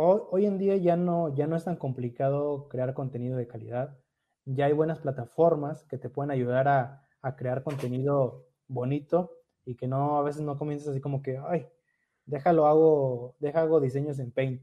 [0.00, 3.98] hoy, en día ya no, ya no es tan complicado crear contenido de calidad.
[4.44, 9.32] Ya hay buenas plataformas que te pueden ayudar a, a crear contenido bonito
[9.64, 11.68] y que no, a veces no comiences así como que, ay,
[12.24, 14.62] déjalo hago, deja hago diseños en Paint.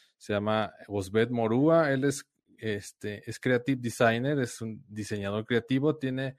[0.21, 6.37] se llama Osbet Morúa, él es, este, es creative designer, es un diseñador creativo, tiene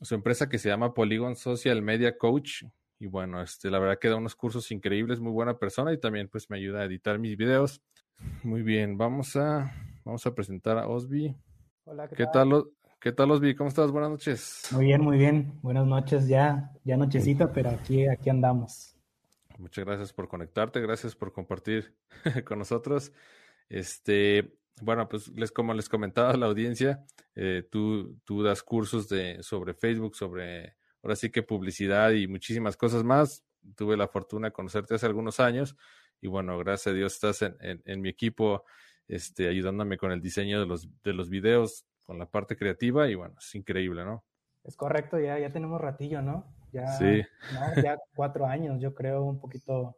[0.00, 2.62] su empresa que se llama Polygon Social Media Coach,
[3.00, 6.28] y bueno, este, la verdad que da unos cursos increíbles, muy buena persona y también
[6.28, 7.82] pues me ayuda a editar mis videos.
[8.44, 11.34] Muy bien, vamos a, vamos a presentar a Osby.
[11.82, 12.64] Hola, ¿qué, tal?
[13.00, 13.56] ¿Qué tal Osby?
[13.56, 13.90] ¿Cómo estás?
[13.90, 14.68] Buenas noches.
[14.70, 15.58] Muy bien, muy bien.
[15.62, 18.97] Buenas noches, ya, ya nochecita, pero aquí, aquí andamos.
[19.58, 21.94] Muchas gracias por conectarte, gracias por compartir
[22.46, 23.12] con nosotros.
[23.68, 29.08] Este, bueno, pues les como les comentaba a la audiencia, eh, tú, tú das cursos
[29.08, 33.44] de sobre Facebook, sobre ahora sí que publicidad y muchísimas cosas más.
[33.74, 35.76] Tuve la fortuna de conocerte hace algunos años
[36.20, 38.64] y bueno, gracias a Dios estás en, en, mi equipo,
[39.08, 43.16] este, ayudándome con el diseño de los, de los videos, con la parte creativa y
[43.16, 44.24] bueno, es increíble, ¿no?
[44.62, 46.46] Es correcto, ya, ya tenemos ratillo, ¿no?
[46.72, 47.22] Ya, sí.
[47.82, 49.96] ya cuatro años, yo creo, un poquito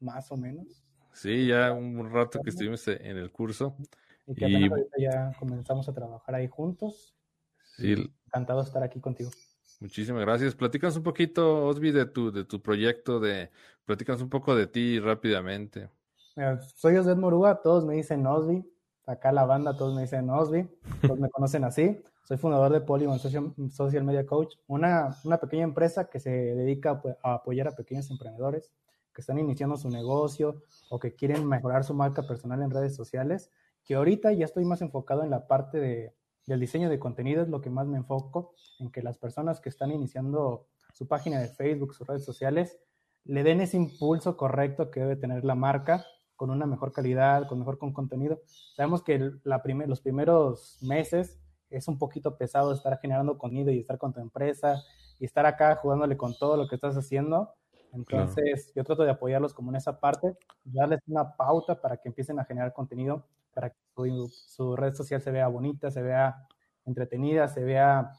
[0.00, 0.84] más o menos.
[1.12, 3.76] Sí, ya un rato que estuvimos en el curso.
[4.26, 7.14] Y que ya comenzamos a trabajar ahí juntos.
[7.76, 7.94] Sí.
[8.26, 9.30] Encantado de estar aquí contigo.
[9.80, 10.54] Muchísimas gracias.
[10.54, 13.50] Platícanos un poquito, Osby, de tu, de tu proyecto, de
[13.84, 15.90] platícanos un poco de ti rápidamente.
[16.74, 18.64] soy Osbet Morúa, todos me dicen Osby.
[19.06, 20.68] Acá la banda todos me dicen Osby,
[21.00, 22.02] todos me conocen así.
[22.26, 27.68] Soy fundador de Polygon Social, Media Coach, una, pequeña empresa que se dedica a apoyar
[27.68, 28.72] a pequeños emprendedores
[29.14, 33.52] que están iniciando su negocio o que quieren mejorar su marca personal en redes sociales,
[33.84, 36.14] que ahorita ya estoy más enfocado en la parte de,
[36.46, 39.68] del diseño de contenido, es lo que más me enfoco, en que las personas que
[39.68, 42.76] están iniciando su página de Facebook, sus redes sociales,
[43.24, 46.04] le den ese impulso correcto que debe tener la marca
[46.34, 48.40] con una mejor calidad, con mejor con contenido.
[48.74, 51.38] Sabemos que los primeros meses
[51.70, 54.82] es un poquito pesado estar generando contenido y estar con tu empresa
[55.18, 57.54] y estar acá jugándole con todo lo que estás haciendo.
[57.92, 62.38] Entonces, yo trato de apoyarlos como en esa parte, darles una pauta para que empiecen
[62.38, 63.76] a generar contenido, para que
[64.28, 66.46] su, red social se vea bonita, se vea
[66.84, 68.12] entretenida, se vea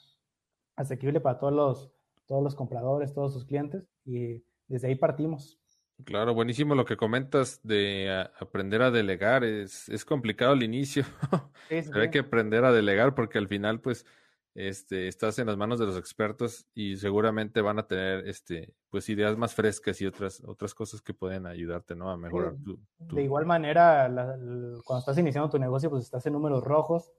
[0.76, 1.92] asequible para todos los,
[2.26, 3.88] todos los compradores, todos sus clientes.
[4.04, 5.60] Y desde ahí partimos.
[6.06, 9.44] Claro, buenísimo lo que comentas de aprender a delegar.
[9.44, 11.04] Es, es complicado al inicio.
[11.94, 14.06] Hay que aprender a delegar porque al final, pues,
[14.54, 19.10] este, estás en las manos de los expertos y seguramente van a tener, este, pues,
[19.10, 22.12] ideas más frescas y otras, otras cosas que pueden ayudarte, ¿no?
[22.12, 26.64] A mejorar tu, De igual manera, cuando estás iniciando tu negocio, pues, estás en números
[26.64, 27.12] rojos.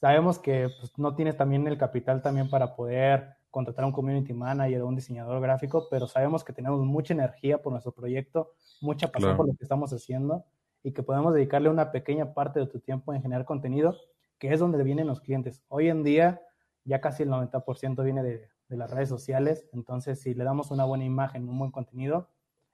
[0.00, 4.32] Sabemos que pues, no tienes también el capital también para poder contratar a un community
[4.32, 9.12] manager o un diseñador gráfico, pero sabemos que tenemos mucha energía por nuestro proyecto, mucha
[9.12, 10.44] pasión por lo que estamos haciendo
[10.82, 13.96] y que podemos dedicarle una pequeña parte de tu tiempo en generar contenido,
[14.38, 15.62] que es donde vienen los clientes.
[15.68, 16.40] Hoy en día
[16.84, 20.84] ya casi el 90% viene de, de las redes sociales, entonces si le damos una
[20.84, 22.30] buena imagen, un buen contenido,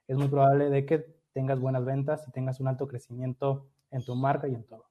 [0.06, 4.15] es muy probable de que tengas buenas ventas y tengas un alto crecimiento en tu
[4.15, 4.89] marca y en todo.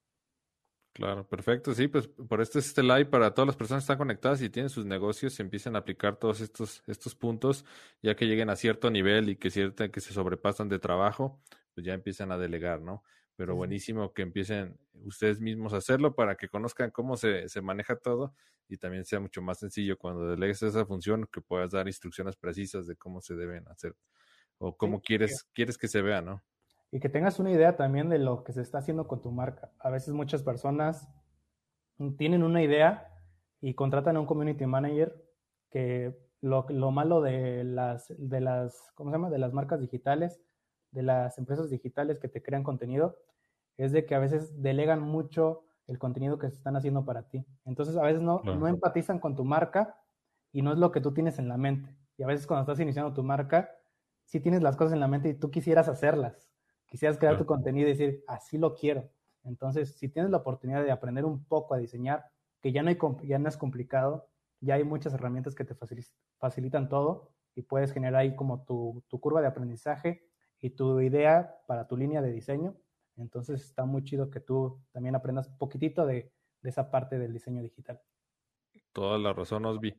[0.98, 1.76] Claro, perfecto.
[1.76, 4.50] Sí, pues por este es este live para todas las personas que están conectadas y
[4.50, 7.66] tienen sus negocios y empiecen a aplicar todos estos, estos puntos,
[8.02, 11.40] ya que lleguen a cierto nivel y que cierta, que se sobrepasan de trabajo,
[11.76, 13.04] pues ya empiezan a delegar, ¿no?
[13.36, 17.98] Pero buenísimo que empiecen ustedes mismos a hacerlo para que conozcan cómo se, se maneja
[18.00, 18.34] todo
[18.68, 22.88] y también sea mucho más sencillo cuando delegues esa función que puedas dar instrucciones precisas
[22.88, 23.96] de cómo se deben hacer
[24.60, 26.44] o cómo quieres, quieres que se vea, ¿no?
[26.92, 29.72] Y que tengas una idea también de lo que se está haciendo con tu marca.
[29.80, 31.10] A veces muchas personas
[32.18, 33.14] tienen una idea
[33.60, 35.24] y contratan a un community manager
[35.70, 39.30] que lo, lo, malo de las, de las, ¿cómo se llama?
[39.30, 40.40] De las marcas digitales,
[40.92, 43.18] de las empresas digitales que te crean contenido,
[43.78, 47.46] es de que a veces delegan mucho el contenido que se están haciendo para ti.
[47.66, 50.00] Entonces a veces no, no empatizan con tu marca
[50.52, 51.96] y no es lo que tú tienes en la mente.
[52.18, 53.70] Y a veces cuando estás iniciando tu marca,
[54.26, 56.50] sí tienes las cosas en la mente y tú quisieras hacerlas,
[56.88, 59.10] quisieras crear tu contenido y decir, así lo quiero.
[59.44, 62.26] Entonces, si tienes la oportunidad de aprender un poco a diseñar,
[62.62, 64.28] que ya no, hay, ya no es complicado,
[64.60, 65.76] ya hay muchas herramientas que te
[66.40, 70.30] facilitan todo, y puedes generar ahí como tu, tu curva de aprendizaje
[70.60, 72.76] y tu idea para tu línea de diseño.
[73.16, 76.32] Entonces está muy chido que tú también aprendas un poquitito de,
[76.62, 78.00] de esa parte del diseño digital.
[78.94, 79.96] Toda la razón, Osby.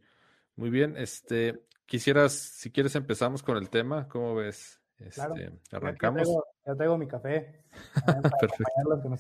[0.54, 4.80] Muy bien, este, quisieras, si quieres empezamos con el tema, ¿cómo ves?
[4.98, 6.28] Este, arrancamos.
[6.66, 7.62] Ya traigo, mi café.
[8.40, 8.64] Perfecto.
[8.84, 9.18] Con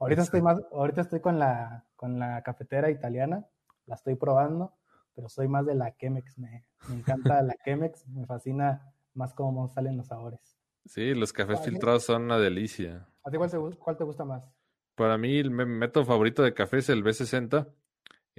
[0.00, 3.46] Ahorita estoy más, ahorita estoy con la, con la cafetera italiana,
[3.86, 4.74] la estoy probando,
[5.14, 9.68] pero soy más de la Chemex, me, me encanta la Chemex, me fascina más cómo
[9.68, 10.56] salen los sabores.
[10.86, 13.06] Sí, los cafés filtrados son una delicia.
[13.22, 14.42] ¿A ti cuál, cuál te gusta más?
[14.94, 17.68] Para mí el método favorito de café es el B60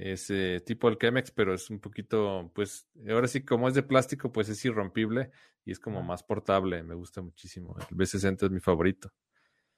[0.02, 3.84] es eh, tipo el Chemex, pero es un poquito, pues, ahora sí, como es de
[3.84, 5.32] plástico, pues es irrompible
[5.64, 6.82] y es como más portable.
[6.82, 7.76] Me gusta muchísimo.
[7.90, 9.12] El B60 es mi favorito.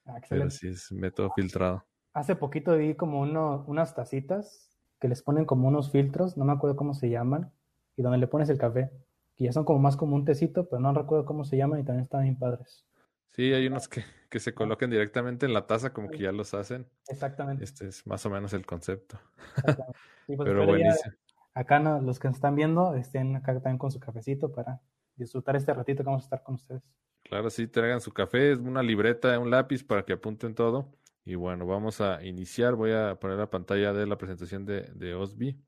[0.06, 1.84] Ah, pero sí es método filtrado.
[2.14, 6.52] Hace poquito vi como uno, unas tacitas que les ponen como unos filtros, no me
[6.52, 7.52] acuerdo cómo se llaman,
[7.96, 8.90] y donde le pones el café,
[9.36, 11.84] que ya son como más como un tecito, pero no recuerdo cómo se llaman y
[11.84, 12.86] también están bien padres.
[13.30, 16.54] Sí, hay unos que, que se coloquen directamente en la taza, como que ya los
[16.54, 16.88] hacen.
[17.08, 17.64] Exactamente.
[17.64, 19.18] Este es más o menos el concepto.
[20.26, 21.14] Pues, Pero buenísimo.
[21.52, 24.80] Acá los que nos están viendo estén acá también con su cafecito para
[25.16, 26.82] disfrutar este ratito que vamos a estar con ustedes.
[27.22, 30.90] Claro, sí, traigan su café, una libreta, un lápiz para que apunten todo.
[31.24, 32.74] Y bueno, vamos a iniciar.
[32.74, 35.62] Voy a poner la pantalla de la presentación de, de Osby.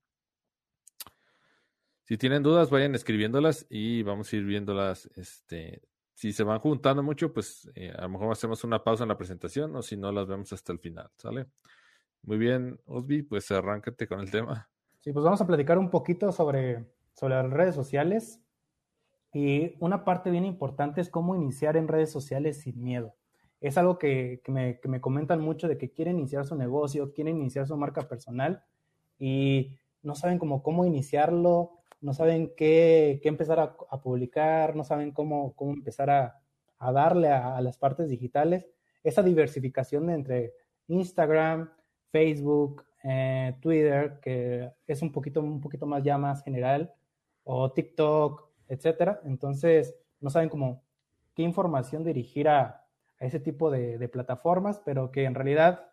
[2.04, 5.82] Si tienen dudas, vayan escribiéndolas y vamos a ir viéndolas este,
[6.16, 9.18] si se van juntando mucho, pues eh, a lo mejor hacemos una pausa en la
[9.18, 11.44] presentación o si no, las vemos hasta el final, ¿sale?
[12.22, 14.66] Muy bien, Osby, pues arráncate con el tema.
[15.00, 18.40] Sí, pues vamos a platicar un poquito sobre, sobre las redes sociales.
[19.34, 23.14] Y una parte bien importante es cómo iniciar en redes sociales sin miedo.
[23.60, 27.12] Es algo que, que, me, que me comentan mucho de que quieren iniciar su negocio,
[27.12, 28.64] quieren iniciar su marca personal
[29.18, 35.54] y no saben cómo, cómo iniciarlo, no saben qué, empezar a, publicar, no saben cómo,
[35.54, 36.40] cómo empezar a,
[36.78, 38.66] darle a, las partes digitales.
[39.02, 40.54] Esa diversificación entre
[40.88, 41.70] Instagram,
[42.10, 46.92] Facebook, eh, Twitter, que es un poquito, un poquito más ya más general,
[47.44, 49.20] o TikTok, etcétera.
[49.24, 50.82] Entonces, no saben cómo
[51.34, 52.82] qué información dirigir a,
[53.18, 55.88] ese tipo de, plataformas, pero que en realidad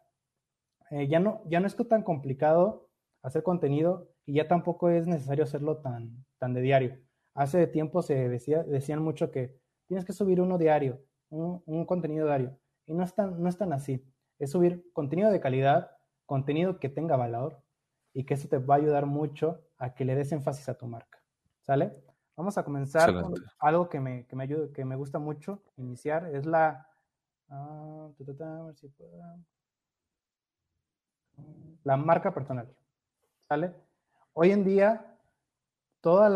[0.89, 2.89] eh, ya, no, ya no es tan complicado
[3.21, 6.99] hacer contenido y ya tampoco es necesario hacerlo tan, tan de diario.
[7.33, 12.57] Hace tiempo se decía, decían mucho que tienes que subir uno diario, un, contenido diario,
[12.85, 14.05] y no es, tan, no es tan así.
[14.39, 15.91] Es subir contenido de calidad,
[16.25, 17.61] contenido que tenga valor
[18.13, 20.87] y que eso te va a ayudar mucho a que le des énfasis a tu
[20.87, 21.19] marca.
[21.61, 22.03] ¿Sale?
[22.35, 26.33] Vamos a comenzar con algo que me, que me ayuda, que me gusta mucho iniciar,
[26.33, 26.87] es la...
[27.49, 28.09] Ah,
[31.83, 32.73] la marca personal.
[33.47, 33.73] ¿Sale?
[34.33, 35.15] Hoy en día,
[36.01, 36.31] todas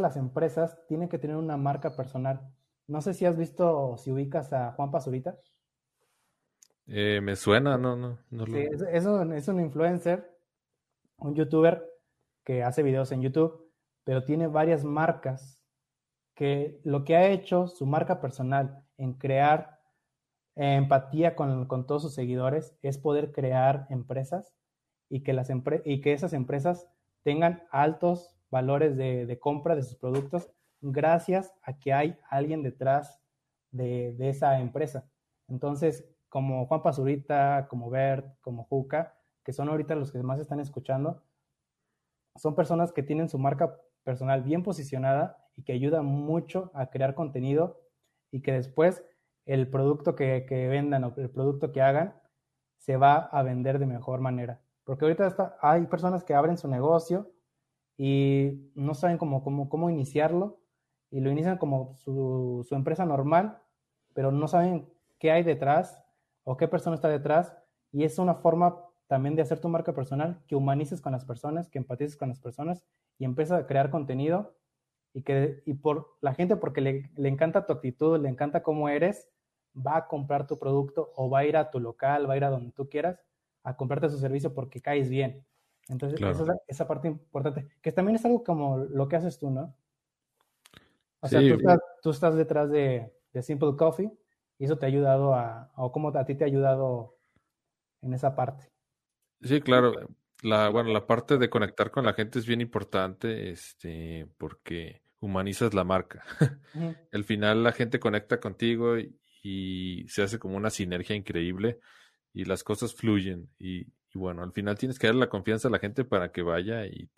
[0.00, 2.52] las empresas tienen que tener una marca personal.
[2.86, 5.38] No sé si has visto o si ubicas a Juan Pazurita.
[6.86, 8.18] Eh, me suena, no, no.
[8.30, 10.36] no sí, es, un, es un influencer,
[11.16, 11.82] un youtuber
[12.44, 13.72] que hace videos en YouTube,
[14.04, 15.62] pero tiene varias marcas
[16.34, 19.80] que lo que ha hecho su marca personal en crear
[20.56, 24.54] empatía con, con, todos sus seguidores es poder crear empresas
[25.08, 25.50] y que, las
[25.84, 26.88] y que esas empresas
[27.24, 33.20] tengan altos valores de, compra de sus productos gracias a que hay alguien detrás
[33.72, 35.08] de, esa empresa.
[35.48, 40.60] Entonces, como Juan Pazurita, como Bert, como Juca, que son ahorita los que más están
[40.60, 41.22] escuchando,
[42.36, 47.14] son personas que tienen su marca personal bien posicionada y que ayudan mucho a crear
[47.14, 47.80] contenido
[48.30, 49.04] y que después
[49.46, 52.14] el producto que, que vendan o el producto que hagan
[52.78, 54.60] se va a vender de mejor manera.
[54.84, 57.32] Porque ahorita está, hay personas que abren su negocio
[57.96, 60.60] y no saben cómo, cómo, cómo iniciarlo
[61.10, 63.62] y lo inician como su, su, empresa normal,
[64.14, 64.88] pero no saben
[65.18, 66.02] qué hay detrás
[66.42, 67.56] o qué persona está detrás.
[67.92, 71.68] Y es una forma también de hacer tu marca personal, que humanices con las personas,
[71.68, 72.84] que empatices con las personas
[73.18, 74.56] y empiezas a crear contenido
[75.12, 78.88] y que y por la gente porque le, le encanta tu actitud, le encanta cómo
[78.88, 79.28] eres,
[79.74, 82.44] va a comprar tu producto o va a ir a tu local, va a ir
[82.44, 83.20] a donde tú quieras
[83.64, 85.44] a comprarte su servicio porque caes bien.
[85.88, 89.50] Entonces, esa es esa parte importante, que también es algo como lo que haces tú,
[89.50, 89.76] ¿no?
[91.20, 91.40] O sea,
[92.02, 94.10] tú, estás, detrás de, Simple Coffee
[94.58, 97.16] y eso te ha ayudado a, o cómo a ti te ha ayudado
[98.02, 98.70] en esa parte.
[99.40, 99.92] Sí, claro.
[100.42, 105.72] La, bueno, la parte de conectar con la gente es bien importante, este, porque humanizas
[105.72, 106.22] la marca.
[107.12, 111.80] Al final la gente conecta contigo y, y, se hace como una sinergia increíble
[112.34, 115.78] y las cosas fluyen y, bueno, al final tienes que darle la confianza a la
[115.78, 117.08] gente para que vaya y,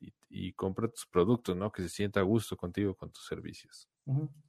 [0.52, 1.73] compre tus productos, ¿no?
[1.73, 3.88] Que se sienta a gusto contigo, con tus servicios.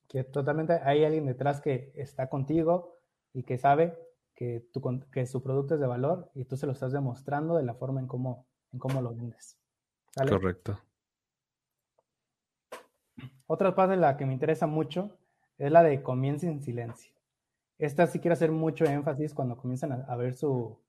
[0.08, 3.00] Que totalmente hay alguien detrás que está contigo
[3.34, 3.98] y que sabe
[4.36, 4.82] que, tu,
[5.12, 8.02] que su producto es de valor y tú se lo estás demostrando de la forma
[8.02, 9.58] en cómo, en cómo lo vendes.
[10.30, 10.80] Correcto.
[13.46, 15.18] Otra parte de la que me interesa mucho
[15.58, 17.17] es la de comienza en silencio.
[17.78, 20.80] Esta sí quiero hacer mucho énfasis cuando comienzan a, ver su,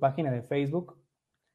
[0.00, 0.98] página de Facebook,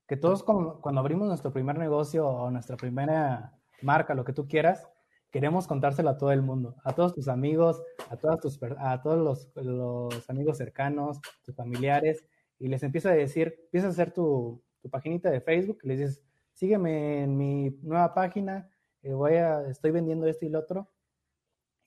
[0.08, 4.88] que todos cuando abrimos nuestro primer negocio o nuestra primera marca, lo que tú quieras,
[5.32, 9.17] queremos contárselo a todo el mundo, a todos tus amigos, a, todas tus, a todos
[9.17, 12.25] los, los amigos cercanos, tus familiares,
[12.60, 16.24] y les empieza a decir, empieza a hacer tu, tu paginita de Facebook, les dices,
[16.53, 18.70] sígueme en mi nueva página,
[19.03, 20.89] eh, voy a, estoy vendiendo esto y lo otro.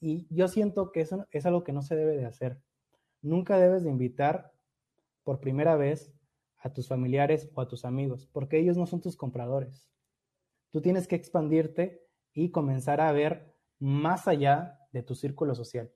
[0.00, 2.58] Y yo siento que eso es algo que no se debe de hacer.
[3.22, 4.52] Nunca debes de invitar
[5.24, 6.12] por primera vez
[6.58, 9.90] a tus familiares o a tus amigos, porque ellos no son tus compradores.
[10.70, 15.92] Tú tienes que expandirte y comenzar a ver más allá de tu círculo social,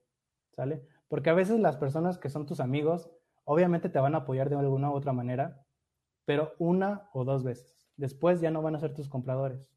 [0.53, 0.87] ¿sale?
[1.09, 3.11] Porque a veces las personas que son tus amigos,
[3.45, 5.65] obviamente te van a apoyar de alguna u otra manera,
[6.25, 7.87] pero una o dos veces.
[7.97, 9.71] Después ya no van a ser tus compradores.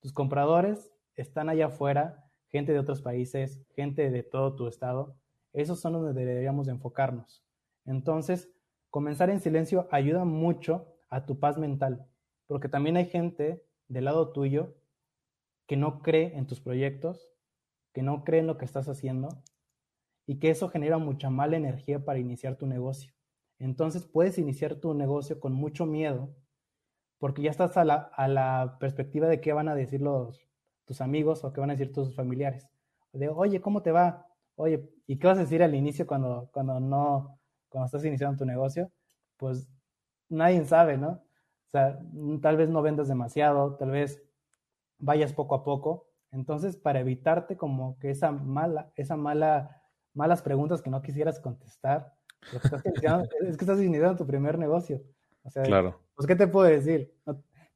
[0.00, 5.16] Tus compradores están allá afuera, gente de otros países, gente de todo tu estado.
[5.52, 7.44] Esos son donde deberíamos enfocarnos.
[7.84, 8.50] Entonces,
[8.90, 12.06] comenzar en silencio ayuda mucho a tu paz mental,
[12.46, 14.74] porque también hay gente del lado tuyo
[15.66, 17.32] que no cree en tus proyectos,
[17.92, 19.28] que no cree en lo que estás haciendo
[20.26, 23.12] y que eso genera mucha mala energía para iniciar tu negocio.
[23.58, 26.34] Entonces puedes iniciar tu negocio con mucho miedo
[27.18, 30.48] porque ya estás a la, perspectiva de qué van a decir los,
[30.84, 32.68] tus amigos o qué van a decir tus familiares.
[33.12, 34.26] De, oye, ¿cómo te va?
[34.62, 38.44] Oye, ¿y qué vas a decir al inicio cuando, cuando no, cuando estás iniciando tu
[38.44, 38.92] negocio?
[39.36, 39.68] Pues
[40.28, 41.08] nadie sabe, ¿no?
[41.08, 41.98] O sea,
[42.40, 44.22] tal vez no vendas demasiado, tal vez
[44.98, 46.06] vayas poco a poco.
[46.30, 49.82] Entonces, para evitarte como que esa mala, esa mala,
[50.14, 52.14] malas preguntas que no quisieras contestar,
[53.50, 55.02] es que estás iniciando tu primer negocio.
[55.42, 55.98] O sea, claro.
[56.14, 57.12] pues, ¿qué te puedo decir?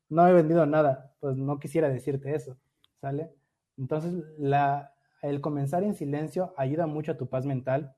[0.09, 2.57] No, he vendido nada, pues no quisiera decirte eso,
[3.01, 3.35] ¿sale?
[3.77, 7.97] Entonces, la, el comenzar en silencio ayuda mucho a tu paz mental,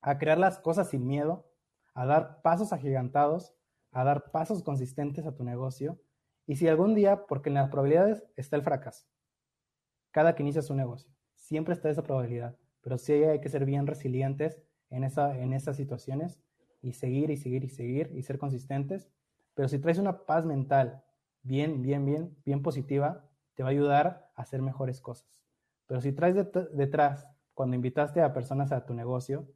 [0.00, 1.46] a crear las cosas sin miedo,
[1.94, 3.54] a dar pasos agigantados,
[3.90, 6.00] a dar pasos consistentes a tu negocio.
[6.46, 9.06] Y si algún día, porque en las probabilidades está el fracaso,
[10.10, 13.86] cada que inicia un negocio, siempre está esa probabilidad, pero sí hay que ser bien
[13.86, 14.60] resilientes
[14.90, 16.40] en, esa, en esas situaciones
[16.82, 19.08] y seguir y seguir y seguir y ser consistentes.
[19.54, 21.02] Pero si traes una paz mental
[21.42, 23.24] bien, bien, bien, bien positiva,
[23.54, 25.44] te va a ayudar a hacer mejores cosas.
[25.86, 26.34] Pero si traes
[26.72, 29.46] detrás, cuando invitaste a personas a tu negocio,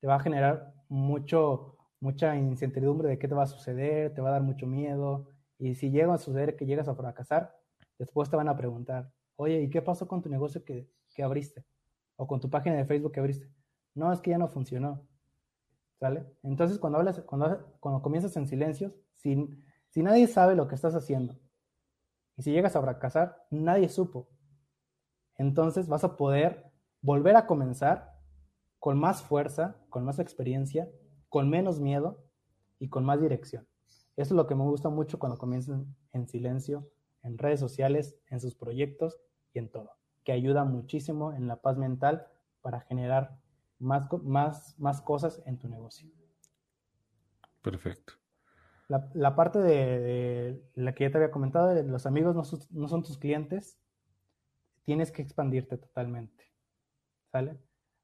[0.00, 4.28] te va a generar mucho, mucha incertidumbre de qué te va a suceder, te va
[4.30, 5.30] a dar mucho miedo.
[5.58, 7.56] Y si llega a suceder que llegas a fracasar,
[7.98, 11.64] después te van a preguntar, oye, ¿y qué pasó con tu negocio que, que abriste?
[12.16, 13.48] O con tu página de Facebook que abriste.
[13.94, 15.06] No, es que ya no funcionó.
[15.98, 16.26] ¿Sale?
[16.42, 19.48] Entonces, cuando hablas, cuando, cuando comienzas en silencios, si,
[19.88, 21.38] si nadie sabe lo que estás haciendo,
[22.36, 24.28] y si llegas a fracasar, nadie supo.
[25.36, 28.14] Entonces vas a poder volver a comenzar
[28.78, 30.88] con más fuerza, con más experiencia,
[31.28, 32.24] con menos miedo
[32.78, 33.66] y con más dirección.
[34.16, 36.88] Eso es lo que me gusta mucho cuando comienzan en silencio,
[37.22, 39.20] en redes sociales, en sus proyectos
[39.52, 39.90] y en todo,
[40.22, 42.26] que ayuda muchísimo en la paz mental
[42.60, 43.38] para generar
[43.78, 46.08] más, más, más cosas en tu negocio.
[47.62, 48.14] Perfecto.
[48.88, 52.36] La, parte de, la que ya te había comentado, de los amigos
[52.70, 53.78] no, son tus clientes,
[54.84, 56.44] tienes que expandirte totalmente.
[57.32, 57.58] ¿Sale?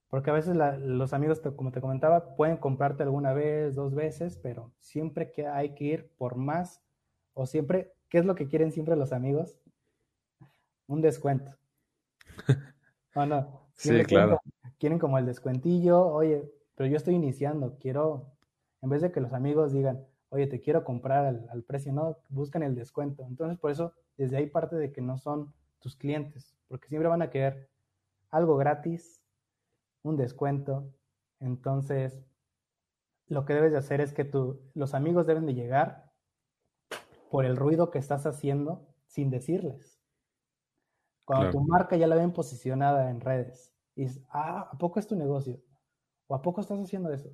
[0.09, 4.73] Porque a veces los amigos, como te comentaba, pueden comprarte alguna vez, dos veces, pero
[4.81, 6.83] siempre que hay que ir por más,
[7.33, 9.61] o siempre, ¿qué es lo que quieren siempre los amigos?
[10.89, 11.53] Un descuento.
[13.15, 13.71] ¿O no?
[13.77, 14.41] sí, claro
[14.81, 18.33] quieren como el descuentillo, oye, pero yo estoy iniciando, quiero,
[18.81, 22.63] en vez de que los amigos digan, oye, te quiero comprar al, precio, no, buscan
[22.63, 23.25] el descuento.
[23.29, 27.23] Entonces, por eso, desde ahí parte de que no son tus clientes, porque siempre van
[27.23, 27.71] a querer
[28.31, 29.25] algo gratis,
[30.03, 30.93] un descuento.
[31.41, 32.23] Entonces,
[33.27, 36.13] lo que debes de hacer es que tú, los amigos deben de llegar
[37.31, 40.01] por el ruido que estás haciendo sin decirles.
[41.25, 45.07] Cuando tu marca ya la ven posicionada en redes, y dices, ah, ¿a poco es
[45.07, 45.61] tu negocio?
[46.27, 47.31] ¿O a poco estás haciendo eso?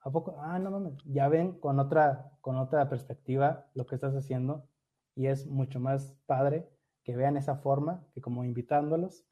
[0.00, 0.36] ¿A poco?
[0.40, 0.96] Ah, no mames.
[1.04, 4.66] Ya ven con otra, con otra perspectiva lo que estás haciendo
[5.14, 6.68] y es mucho más padre
[7.04, 9.24] que vean esa forma que como invitándolos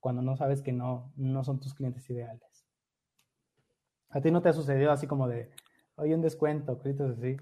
[0.00, 2.66] cuando no sabes que no, no son tus clientes ideales.
[4.08, 5.50] ¿A ti no te ha sucedido así como de,
[5.96, 7.36] oye, un descuento, cositas así?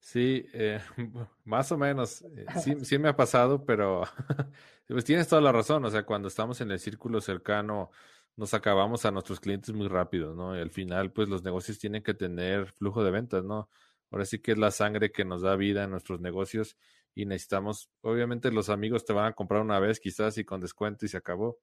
[0.00, 0.80] Sí, eh,
[1.44, 2.22] más o menos.
[2.22, 4.02] Eh, sí, sí me ha pasado, pero
[4.86, 5.84] pues tienes toda la razón.
[5.84, 7.90] O sea, cuando estamos en el círculo cercano,
[8.36, 10.56] nos acabamos a nuestros clientes muy rápido, ¿no?
[10.56, 13.70] Y al final, pues los negocios tienen que tener flujo de ventas, ¿no?
[14.10, 16.76] Ahora sí que es la sangre que nos da vida en nuestros negocios
[17.14, 21.06] y necesitamos, obviamente los amigos te van a comprar una vez quizás y con descuento
[21.06, 21.58] y se acabó,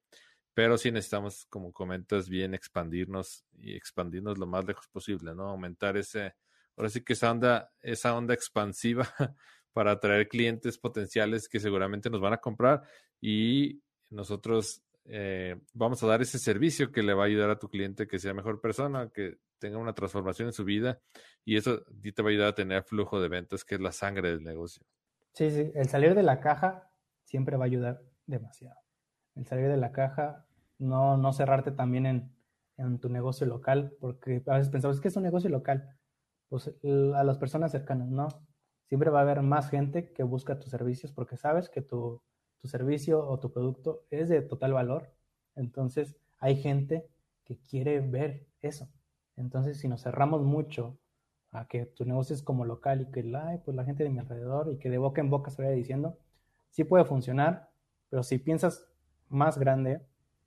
[0.54, 5.50] pero sí necesitamos, como comentas bien, expandirnos y expandirnos lo más lejos posible, ¿no?
[5.50, 6.36] Aumentar ese,
[6.76, 9.08] ahora sí que esa onda, esa onda expansiva
[9.74, 12.82] para atraer clientes potenciales que seguramente nos van a comprar
[13.20, 17.70] y nosotros eh, vamos a dar ese servicio que le va a ayudar a tu
[17.70, 21.02] cliente que sea mejor persona, que tenga una transformación en su vida
[21.46, 24.30] y eso te va a ayudar a tener flujo de ventas, que es la sangre
[24.32, 24.86] del negocio.
[25.34, 26.92] Sí, sí, el salir de la caja
[27.24, 28.80] siempre va a ayudar demasiado.
[29.36, 30.46] El salir de la caja,
[30.78, 32.36] no, no cerrarte también en,
[32.78, 35.98] en tu negocio local, porque a veces pensamos, es que es un negocio local.
[36.50, 36.70] Pues
[37.16, 38.28] a las personas cercanas, no.
[38.88, 42.22] Siempre va a haber más gente que busca tus servicios porque sabes que tu,
[42.60, 45.14] tu servicio o tu producto es de total valor.
[45.56, 47.08] Entonces, hay gente
[47.46, 48.90] que quiere ver eso.
[49.38, 50.98] Entonces, si nos cerramos mucho
[51.52, 53.24] a que tu negocio es como local y que
[53.64, 56.18] pues la gente de mi alrededor y que de boca en boca se vaya diciendo,
[56.70, 57.70] sí puede funcionar,
[58.10, 58.90] pero si piensas
[59.30, 60.02] más grande,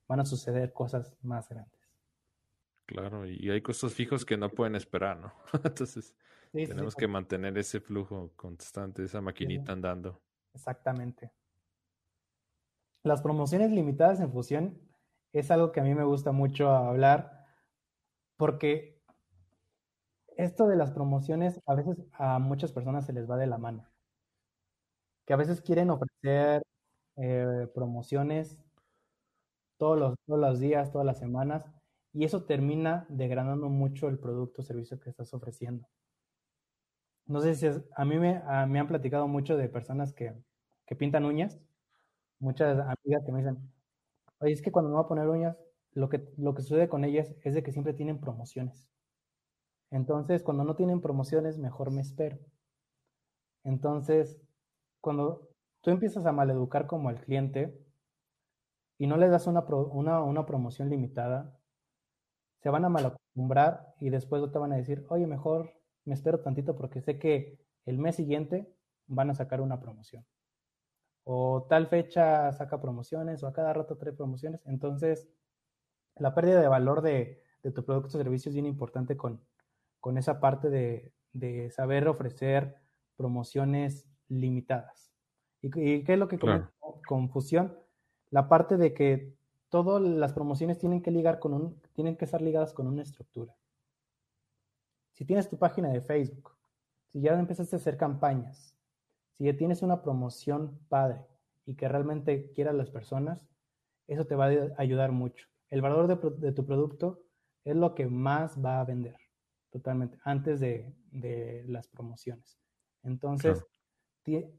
[0.08, 1.74] van a suceder cosas más grandes.
[2.86, 5.32] Claro, y hay costos fijos que no pueden esperar, ¿no?
[5.64, 6.14] Entonces,
[6.52, 10.20] tenemos que mantener ese flujo constante, esa maquinita andando.
[10.52, 11.32] Exactamente.
[13.02, 14.78] Las promociones limitadas en fusión
[15.32, 17.44] es algo que a mí me gusta mucho hablar
[18.36, 18.93] porque
[20.36, 23.86] esto de las promociones a veces a muchas personas se les va de la mano.
[25.26, 26.62] Que a veces quieren ofrecer
[27.16, 28.58] eh, promociones
[29.78, 31.64] todos los, todos los días, todas las semanas,
[32.12, 35.86] y eso termina degradando mucho el producto o servicio que estás ofreciendo.
[37.26, 40.34] No sé si a mí me, me han platicado mucho de personas que,
[40.86, 41.58] que pintan uñas,
[42.40, 43.72] muchas amigas que me dicen,
[44.40, 45.58] oye, es que cuando me voy a poner uñas,
[45.92, 48.88] lo que, lo que sucede con ellas es de que siempre tienen promociones.
[49.94, 52.36] Entonces, cuando no tienen promociones, mejor me espero.
[53.62, 54.40] Entonces,
[55.00, 55.48] cuando
[55.82, 57.80] tú empiezas a maleducar como al cliente
[58.98, 61.56] y no le das una, una, promoción limitada,
[62.60, 65.72] se van a malacostumbrar y después te van a decir, oye, mejor
[66.04, 68.74] me espero tantito porque sé que el mes siguiente
[69.06, 70.26] van a sacar una promoción.
[71.22, 74.60] O tal fecha saca promociones o a cada rato trae promociones.
[74.66, 75.28] Entonces,
[76.16, 79.40] la pérdida de valor de, de tu producto o servicio es bien importante con,
[80.04, 82.76] con esa parte de, saber ofrecer
[83.16, 85.14] promociones limitadas.
[85.62, 86.70] ¿Y, qué es lo que claro.
[87.08, 87.74] confusión?
[88.28, 89.32] La parte de que
[89.70, 93.56] todas las promociones tienen que ligar con un, tienen que estar ligadas con una estructura.
[95.14, 96.52] Si tienes tu página de Facebook,
[97.06, 98.76] si ya empezaste a hacer campañas,
[99.32, 101.24] si ya tienes una promoción padre
[101.64, 103.48] y que realmente quieras las personas,
[104.06, 105.48] eso te va a ayudar mucho.
[105.70, 107.22] El valor de tu producto
[107.64, 109.23] es lo que más va a vender
[109.74, 110.94] totalmente, antes de,
[111.66, 112.60] las promociones.
[113.02, 113.66] Entonces,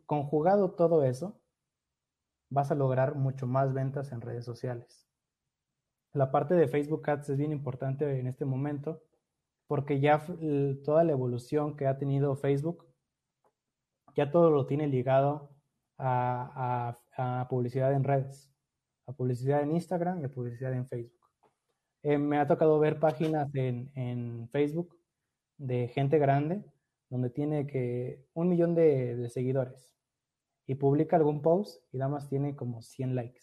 [0.06, 1.40] conjugado todo eso,
[2.50, 5.08] vas a lograr mucho más ventas en redes sociales.
[6.12, 9.04] La parte de Facebook Ads es bien importante en este momento
[9.68, 10.22] porque ya
[10.84, 12.86] toda la evolución que ha tenido Facebook,
[14.18, 15.50] ya todo lo tiene ligado
[15.98, 16.98] a,
[17.50, 18.52] publicidad en redes,
[19.08, 21.14] a publicidad en Instagram y a publicidad en Facebook.
[22.04, 24.96] Eh, me ha tocado ver páginas en, en Facebook
[25.58, 26.64] de gente grande,
[27.10, 29.92] donde tiene que un millón de, seguidores
[30.66, 33.42] y publica algún post y nada más tiene como 100 likes.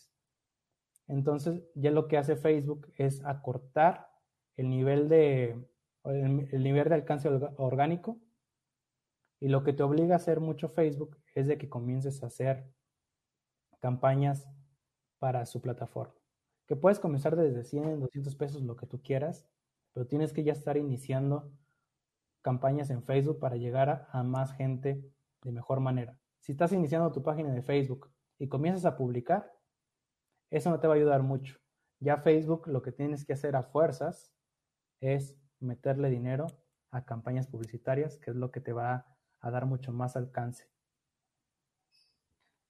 [1.09, 4.09] Entonces ya lo que hace Facebook es acortar
[4.57, 5.57] el nivel de,
[6.05, 8.18] el, nivel de alcance orgánico
[9.40, 12.64] y lo que te obliga a hacer mucho Facebook es de que comiences a hacer
[13.81, 14.48] campañas
[15.18, 16.14] para su plataforma.
[16.66, 19.46] Que puedes comenzar desde 100, 200 pesos, lo que tú quieras,
[19.92, 21.51] pero tienes que ya estar iniciando
[22.42, 25.11] campañas en Facebook para llegar a, más gente
[25.42, 26.18] de mejor manera.
[26.40, 29.52] Si estás iniciando tu página de Facebook y comienzas a publicar,
[30.50, 31.59] eso no te va a ayudar mucho.
[32.00, 34.35] Ya Facebook lo que tienes que hacer a fuerzas
[35.00, 36.48] es meterle dinero
[36.90, 39.07] a campañas publicitarias, que es lo que te va
[39.40, 40.68] a dar mucho más alcance.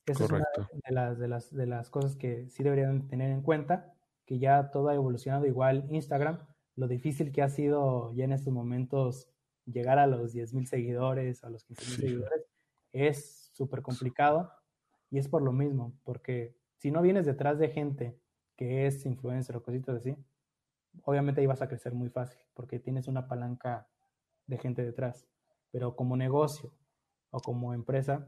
[0.07, 3.43] Esa es una de las, de, las, de las cosas que sí deberían tener en
[3.43, 3.95] cuenta,
[4.27, 6.41] que ya todo ha evolucionado igual Instagram,
[6.77, 9.32] lo difícil que ha sido ya en estos momentos
[9.67, 12.47] llegar a los 10.000 seguidores, a los 15.000 seguidores,
[12.93, 14.51] es súper complicado
[15.11, 18.19] y es por lo mismo, porque si no vienes detrás de gente
[18.57, 20.17] que es influencer o cositas así,
[21.05, 23.89] obviamente ahí vas a crecer muy fácil, porque tienes una palanca
[24.47, 25.27] de gente detrás.
[25.71, 26.73] Pero como negocio,
[27.33, 28.27] o como empresa,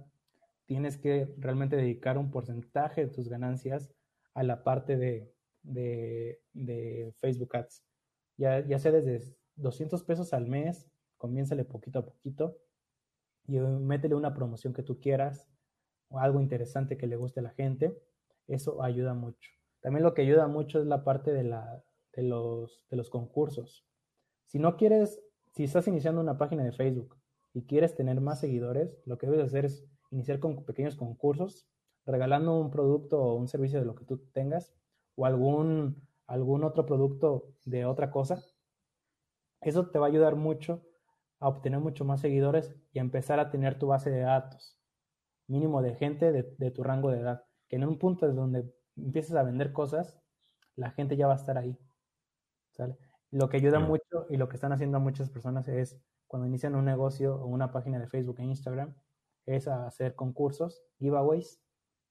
[0.67, 3.93] tienes que realmente dedicar un porcentaje de tus ganancias
[4.33, 5.31] a la parte de,
[7.21, 7.85] Facebook Ads.
[8.37, 10.91] Ya, ya sea desde 200 pesos al mes,
[11.25, 12.59] comiénzale poquito a poquito
[13.47, 15.49] y métele una promoción que tú quieras
[16.11, 17.99] o algo interesante que le guste a la gente.
[18.47, 19.51] Eso ayuda mucho.
[19.81, 21.83] También lo que ayuda mucho es la parte de, la,
[22.13, 23.87] de, los, de los concursos.
[24.45, 25.19] Si no quieres,
[25.55, 27.17] si estás iniciando una página de Facebook
[27.55, 31.67] y quieres tener más seguidores, lo que debes hacer es iniciar con pequeños concursos,
[32.05, 34.75] regalando un producto o un servicio de lo que tú tengas
[35.17, 38.45] o algún, algún otro producto de otra cosa.
[39.63, 40.83] Eso te va a ayudar mucho
[41.45, 44.79] a obtener mucho más seguidores y a empezar a tener tu base de datos
[45.47, 47.45] mínimo de gente de, tu rango de edad.
[47.69, 50.17] Que en un punto es donde empieces a vender cosas,
[50.75, 51.79] la gente ya va a estar ahí.
[53.31, 56.85] Lo que ayuda mucho y lo que están haciendo muchas personas es cuando inician un
[56.85, 58.95] negocio o una página de Facebook e Instagram,
[59.47, 61.61] es hacer concursos, giveaways,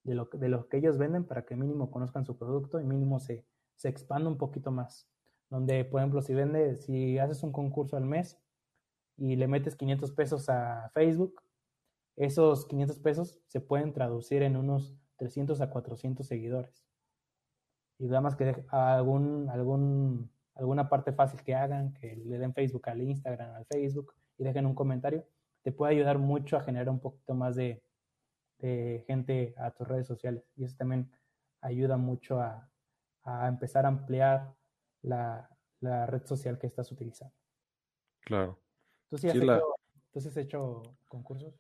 [0.04, 3.20] de lo, de lo que ellos venden para que mínimo conozcan su producto y mínimo
[3.20, 5.10] se, se expanda un poquito más.
[5.50, 8.43] Donde, por ejemplo, si vende, si haces un concurso al mes
[9.24, 11.42] y le metes 500 pesos a Facebook,
[12.18, 16.86] esos 500 pesos se pueden traducir en unos 300 a 400 seguidores.
[18.00, 22.90] Y nada más que algún, algún, alguna parte fácil que hagan, que le den Facebook
[22.90, 25.26] al Instagram, al Facebook y dejen un comentario,
[25.62, 27.82] te puede ayudar mucho a generar un poquito más de,
[29.08, 30.44] gente a tus redes sociales.
[30.58, 31.10] Y eso también
[31.62, 32.70] ayuda mucho a,
[33.48, 34.54] empezar a ampliar
[35.02, 35.50] la,
[35.82, 37.34] red social que estás utilizando.
[38.20, 38.60] Claro.
[39.14, 39.76] ¿Tú sí has, hecho,
[40.12, 41.54] ¿tú has hecho concursos?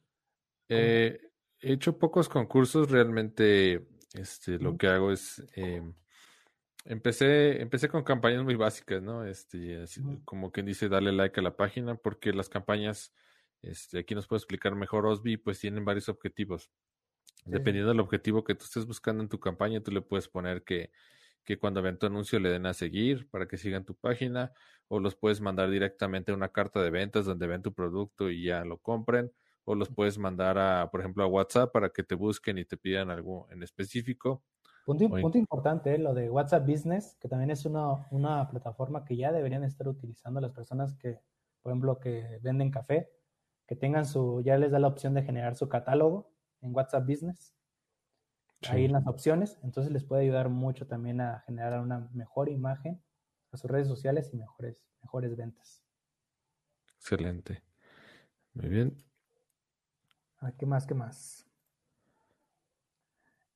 [0.70, 1.22] Eh,
[1.60, 5.94] he hecho pocos concursos, realmente este, lo que hago es, em,
[6.84, 9.24] empecé, empecé con campañas muy básicas, ¿no?
[9.24, 9.86] Este,
[10.26, 13.14] como quien dice, darle like a la página, porque las campañas,
[13.62, 16.72] este, aquí nos puede explicar mejor Osby, pues tienen varios objetivos.
[17.46, 20.90] Dependiendo del objetivo que tú estés buscando en tu campaña, tú le puedes poner que,
[21.44, 24.54] que cuando vean tu anuncio le den a seguir para que sigan tu página,
[24.88, 28.46] o los puedes mandar directamente a una carta de ventas donde ven tu producto y
[28.46, 29.32] ya lo compren
[29.66, 32.78] o los puedes mandar a, por ejemplo, a WhatsApp para que te busquen y te
[32.78, 34.44] pidan algo en específico.
[34.86, 35.98] Punto, punto importante, ¿eh?
[35.98, 40.42] lo de WhatsApp Business, que también es una, una plataforma que ya deberían estar utilizando
[40.42, 41.22] las personas que,
[41.62, 43.10] por ejemplo, que venden café,
[43.66, 47.56] que tengan su, ya les da la opción de generar su catálogo en WhatsApp Business.
[48.70, 53.02] Ahí en las opciones, entonces les puede ayudar mucho también a generar una mejor imagen
[53.52, 55.84] a sus redes sociales y mejores, mejores ventas.
[56.96, 57.62] Excelente.
[58.54, 58.98] Muy bien.
[60.58, 60.86] ¿Qué más?
[60.86, 61.46] ¿Qué más?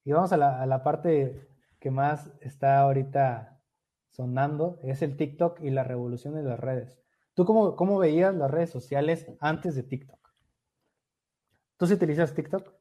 [0.03, 3.61] Y vamos a la, parte que más está ahorita
[4.09, 6.97] sonando, es el TikTok y la revolución de las redes.
[7.33, 10.17] ¿Tú cómo, cómo veías las redes sociales antes de TikTok?
[11.77, 12.76] ¿Tú sí utilizas TikTok?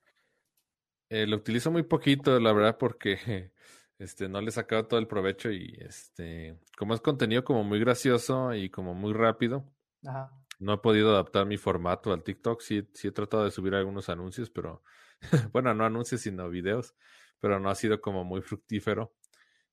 [1.08, 3.52] Eh, lo utilizo muy poquito, la verdad, porque
[3.98, 7.78] este, no le he sacado todo el provecho y este, como es contenido como muy
[7.80, 9.72] gracioso y como muy rápido,
[10.04, 10.30] Ajá.
[10.58, 12.60] No he podido adaptar mi formato al TikTok.
[12.62, 14.82] Sí, sí he tratado de subir algunos anuncios, pero
[15.52, 16.94] bueno, no anuncios, sino videos,
[17.40, 19.14] pero no ha sido como muy fructífero.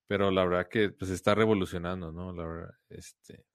[0.07, 2.33] Pero la verdad que pues está revolucionando, ¿no?
[2.33, 3.45] La verdad, este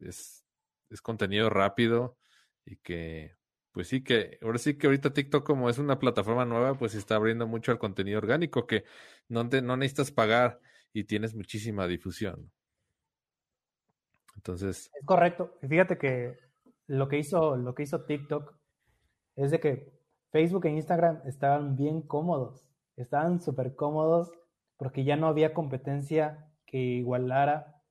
[0.00, 0.44] es,
[0.90, 2.18] es contenido rápido
[2.64, 3.36] y que
[3.72, 7.16] pues sí que ahora sí que ahorita TikTok como es una plataforma nueva, pues está
[7.16, 8.84] abriendo mucho al contenido orgánico que
[9.28, 10.60] no te, no necesitas pagar
[10.92, 12.50] y tienes muchísima difusión.
[14.36, 14.90] Entonces.
[14.94, 15.58] Es correcto.
[15.68, 16.38] Fíjate que
[16.86, 18.54] lo que hizo, lo que hizo TikTok
[19.36, 19.92] es de que
[20.30, 24.30] Facebook e Instagram estaban bien cómodos, estaban súper cómodos
[24.76, 27.82] porque ya no había competencia que igualara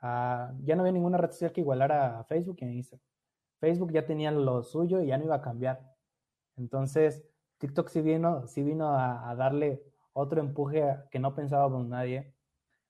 [0.00, 3.13] a, ya no había ninguna red social que igualara a Facebook e Instagram.
[3.64, 5.80] Facebook ya tenía lo suyo y ya no iba a cambiar.
[6.56, 12.34] Entonces, TikTok sí vino, sí vino a, a darle otro empuje que no pensábamos nadie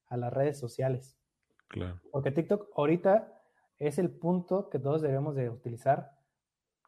[0.08, 1.16] a las redes sociales.
[1.68, 2.00] Claro.
[2.10, 3.40] Porque TikTok ahorita
[3.78, 6.10] es el punto que todos debemos de utilizar,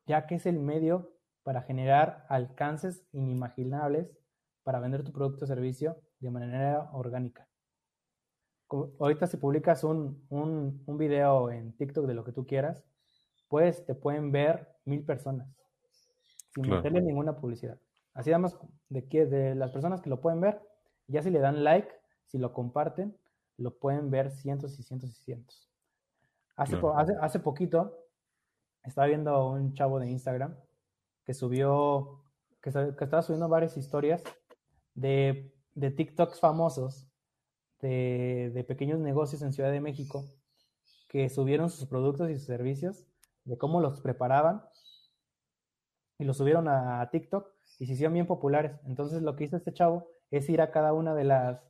[0.05, 1.13] ya que es el medio
[1.45, 4.19] para generar alcances inimaginables
[4.65, 7.49] para vender tu producto o servicio de manera orgánica.
[8.99, 12.83] Ahorita si publicas un, un, un video en TikTok de lo que tú quieras,
[13.49, 15.49] pues te pueden ver mil personas
[16.55, 17.79] sin meterle ninguna publicidad.
[18.15, 18.57] Así además
[18.89, 20.61] de que de las personas que lo pueden ver,
[21.07, 21.89] ya si le dan like,
[22.25, 23.17] si lo comparten,
[23.59, 25.71] lo pueden ver cientos y cientos y cientos.
[26.57, 26.79] Hace,
[27.21, 27.99] hace, poquito
[28.83, 30.57] estaba viendo un chavo de Instagram
[31.25, 32.23] que subió,
[32.63, 34.25] que, estaba subiendo varias historias
[34.95, 37.07] de, de TikToks famosos
[37.81, 40.25] de, de, pequeños negocios en Ciudad de México
[41.09, 43.05] que subieron sus productos y sus servicios,
[43.47, 44.63] de cómo los preparaban
[46.19, 48.79] y lo subieron a TikTok y se hicieron bien populares.
[48.87, 51.61] Entonces lo que hizo este chavo es ir a cada una de las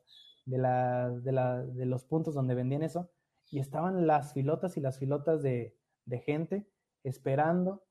[0.45, 3.11] de, de, de los puntos donde vendían eso
[3.51, 6.67] y estaban las filotas y las filotas de, de gente
[7.05, 7.85] esperando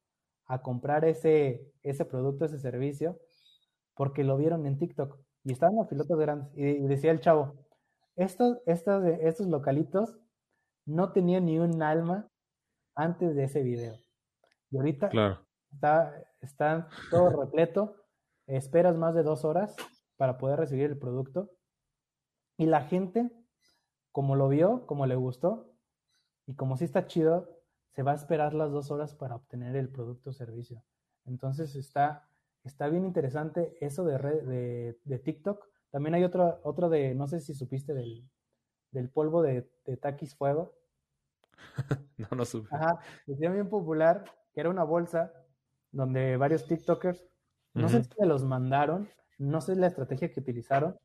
[0.48, 3.20] a comprar ese, ese producto, ese servicio,
[3.94, 7.56] porque lo vieron en TikTok y estaban las filotas grandes y, decía el chavo,
[8.16, 10.18] estos, estos, estos localitos
[10.86, 12.30] no tenían ni un alma
[12.96, 14.00] antes de ese video.
[14.72, 15.10] Y ahorita
[15.72, 17.96] está, está todo repleto,
[18.48, 19.76] esperas más de dos horas
[20.18, 21.52] para poder recibir el producto.
[22.58, 23.32] Y la gente,
[24.12, 25.74] como lo vio, como le gustó,
[26.48, 27.50] y como sí está chido,
[27.92, 30.84] se va a esperar las dos horas para obtener el producto o servicio.
[31.26, 32.30] Entonces está,
[32.64, 35.66] está bien interesante eso de, de, de TikTok.
[35.92, 38.30] También hay otro, otro de, no sé si supiste del,
[38.92, 40.76] del polvo de, de taquis fuego.
[42.18, 42.70] no, no supe.
[42.72, 45.32] Ajá, decía bien popular, que era una bolsa
[45.92, 47.26] donde varios TikTokers,
[47.74, 50.98] no sé si se los mandaron, no sé la estrategia que utilizaron,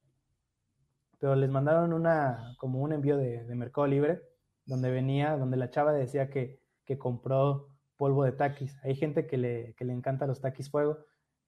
[1.19, 4.23] pero les mandaron una, como un envío de, Mercado Libre,
[4.67, 8.77] donde venía, donde la chava decía que, que compró polvo de taquis.
[8.83, 10.99] Hay gente que le, que le encanta los taquis fuego,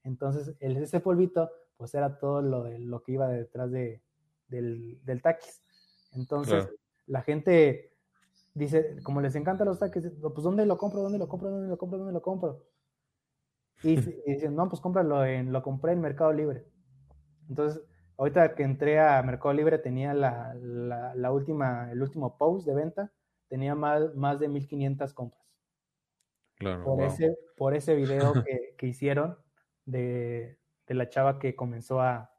[0.03, 4.03] entonces el, ese polvito, pues era todo lo, de, lo que iba detrás de,
[4.49, 5.62] del, del taquis.
[6.12, 6.69] Entonces,
[7.07, 7.91] la gente
[8.55, 11.01] dice, como les encantan los taquis, pues ¿dónde lo compro?
[11.01, 11.51] ¿Dónde lo compro?
[11.51, 11.99] ¿Dónde lo compro?
[11.99, 12.67] ¿Dónde lo compro?
[13.83, 16.67] Y, dicen, no, pues cómpralo en, lo compré en Mercado Libre.
[17.49, 17.83] Entonces,
[18.17, 23.12] ahorita que entré a Mercado Libre tenía la, la, última, el último post de venta,
[23.49, 25.43] tenía más, más de 1500 compras.
[26.57, 29.37] Claro, por, ese, por ese video que, que hicieron
[29.85, 32.31] de, de, la chava que comenzó a,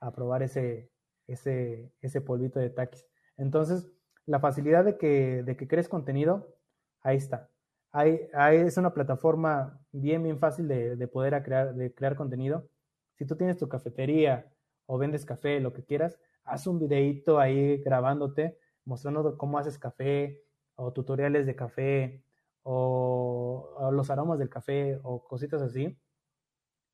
[0.00, 0.92] a probar ese,
[1.26, 3.06] ese, ese polvito de taquis.
[3.38, 3.90] Entonces,
[4.26, 6.54] la facilidad de que, de que crees contenido,
[7.02, 7.48] ahí está.
[7.90, 12.68] Hay, hay, es una plataforma bien, bien fácil de, de poder crear, de crear contenido.
[13.14, 14.50] Si tú tienes tu cafetería
[14.86, 20.42] o vendes café, lo que quieras, haz un videito ahí grabándote, mostrando cómo haces café
[20.76, 22.24] o tutoriales de café
[22.62, 25.98] o, los aromas del café o cositas así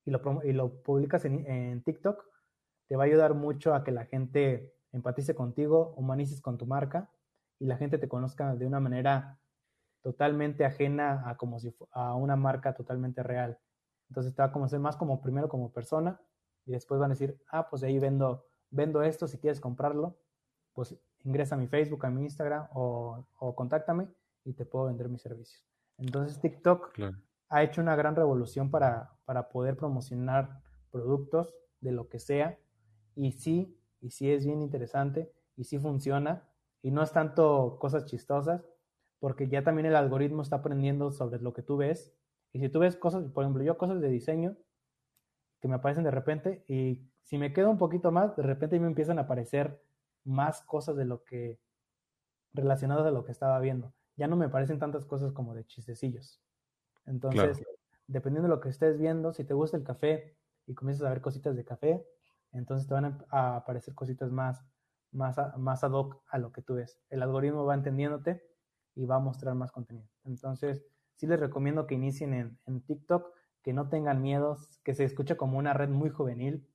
[0.05, 2.25] y lo, y lo publicas en, en TikTok,
[2.87, 7.09] te va a ayudar mucho a que la gente empatice contigo, humanices con tu marca
[7.59, 9.39] y la gente te conozca de una manera
[10.01, 13.59] totalmente ajena a como si a una marca totalmente real.
[14.09, 16.19] Entonces te va a conocer más como primero como persona
[16.65, 20.17] y después van a decir, ah, pues ahí vendo, vendo esto, si quieres comprarlo,
[20.73, 24.07] pues ingresa a mi Facebook, a mi Instagram o, o contáctame
[24.45, 25.65] y te puedo vender mis servicios.
[25.97, 26.97] Entonces TikTok
[27.49, 32.57] ha hecho una gran revolución para, para poder promocionar productos de lo que sea
[33.15, 36.47] y sí, y sí es bien interesante y sí funciona
[36.81, 38.65] y no es tanto cosas chistosas,
[39.19, 42.15] porque ya también el algoritmo está aprendiendo sobre lo que tú ves.
[42.53, 44.55] Y si tú ves cosas, por ejemplo, yo cosas de diseño
[45.59, 48.87] que me aparecen de repente y si me quedo un poquito más, de repente me
[48.87, 49.83] empiezan a aparecer
[50.23, 51.59] más cosas de lo que
[52.53, 53.93] relacionadas a lo que estaba viendo.
[54.15, 56.41] Ya no me aparecen tantas cosas como de chistecillos.
[57.05, 57.61] Entonces,
[58.07, 61.21] dependiendo de lo que estés viendo, si te gusta el café y comienzas a ver
[61.21, 62.07] cositas de café,
[62.51, 64.65] entonces te van a aparecer cositas más
[65.11, 66.99] más, más ad hoc a lo que tú ves.
[67.09, 68.43] El algoritmo va entendiéndote
[68.95, 70.07] y va a mostrar más contenido.
[70.25, 70.83] Entonces,
[71.15, 75.37] sí les recomiendo que inicien en, en TikTok, que no tengan miedos, que se escuche
[75.37, 76.67] como una red muy juvenil,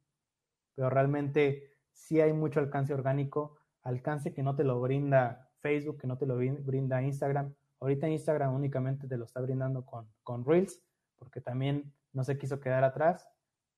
[0.75, 6.07] pero realmente sí hay mucho alcance orgánico, alcance que no te lo brinda Facebook, que
[6.07, 7.55] no te lo brinda Instagram.
[7.81, 10.83] Ahorita Instagram únicamente te lo está brindando con, con Reels,
[11.16, 13.29] porque también no se quiso quedar atrás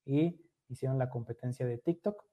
[0.04, 2.24] y hicieron la competencia de TikTok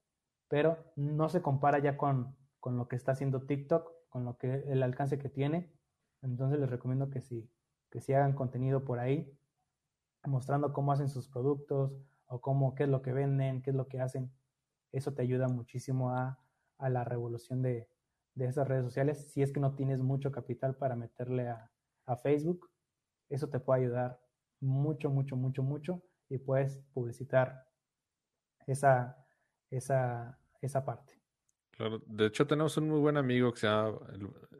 [0.53, 4.65] pero no se compara ya con, con lo que está haciendo TikTok, con lo que
[4.67, 5.73] el alcance que tiene.
[6.21, 7.49] Entonces les recomiendo que sí,
[7.89, 9.35] que sí hagan contenido por ahí,
[10.23, 13.87] mostrando cómo hacen sus productos o cómo, qué es lo que venden, qué es lo
[13.87, 14.31] que hacen.
[14.91, 16.37] Eso te ayuda muchísimo a,
[16.77, 17.89] a la revolución de,
[18.35, 19.31] de, esas redes sociales.
[19.31, 21.71] Si es que no tienes mucho capital para meterle a,
[22.05, 22.69] a Facebook,
[23.27, 24.21] eso te puede ayudar
[24.59, 27.65] mucho, mucho, mucho, mucho y puedes publicitar
[28.67, 29.17] esa,
[29.71, 31.19] esa, esa parte.
[31.71, 33.97] Claro, de hecho tenemos un muy buen amigo que se llama,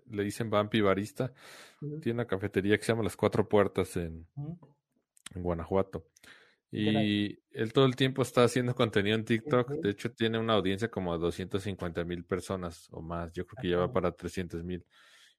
[0.10, 1.32] le dicen Vampi Barista,
[1.80, 4.28] tiene una cafetería que se llama Las Cuatro Puertas en,
[5.36, 6.08] en Guanajuato.
[6.76, 9.70] Y él todo el tiempo está haciendo contenido en TikTok.
[9.74, 13.32] De hecho, tiene una audiencia como de 250 mil personas o más.
[13.32, 14.84] Yo creo que ya va para 300 mil.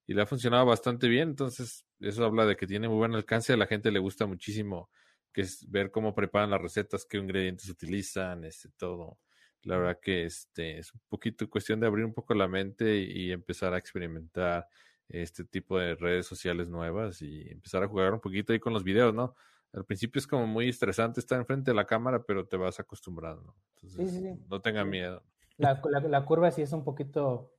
[0.07, 1.31] Y le ha funcionado bastante bien.
[1.31, 3.53] Entonces, eso habla de que tiene muy buen alcance.
[3.53, 4.90] A la gente le gusta muchísimo
[5.33, 9.18] que es ver cómo preparan las recetas, qué ingredientes utilizan, este, todo.
[9.64, 13.33] La verdad que este es un poquito cuestión de abrir un poco la mente y,
[13.33, 14.68] empezar a experimentar
[15.09, 18.85] este tipo de redes sociales nuevas y empezar a jugar un poquito ahí con los
[18.85, 19.35] videos, ¿no?
[19.74, 23.57] al principio es como muy estresante estar enfrente de la cámara, pero te vas acostumbrando.
[23.74, 25.22] Entonces, sí, sí, no tenga miedo.
[25.57, 27.53] La, la, curva sí es un poquito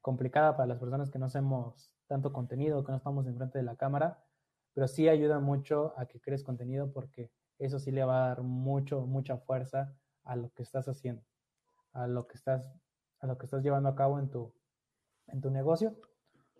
[0.00, 3.76] complicada para las personas que no hacemos tanto contenido, que no estamos enfrente de la
[3.76, 4.22] cámara,
[4.74, 8.42] pero sí ayuda mucho a que crees contenido porque eso sí le va a dar
[8.42, 11.22] mucho, mucha fuerza a lo que estás haciendo,
[11.94, 12.70] a lo que estás,
[13.20, 14.54] a lo que estás llevando a cabo en tu,
[15.28, 15.96] en tu negocio,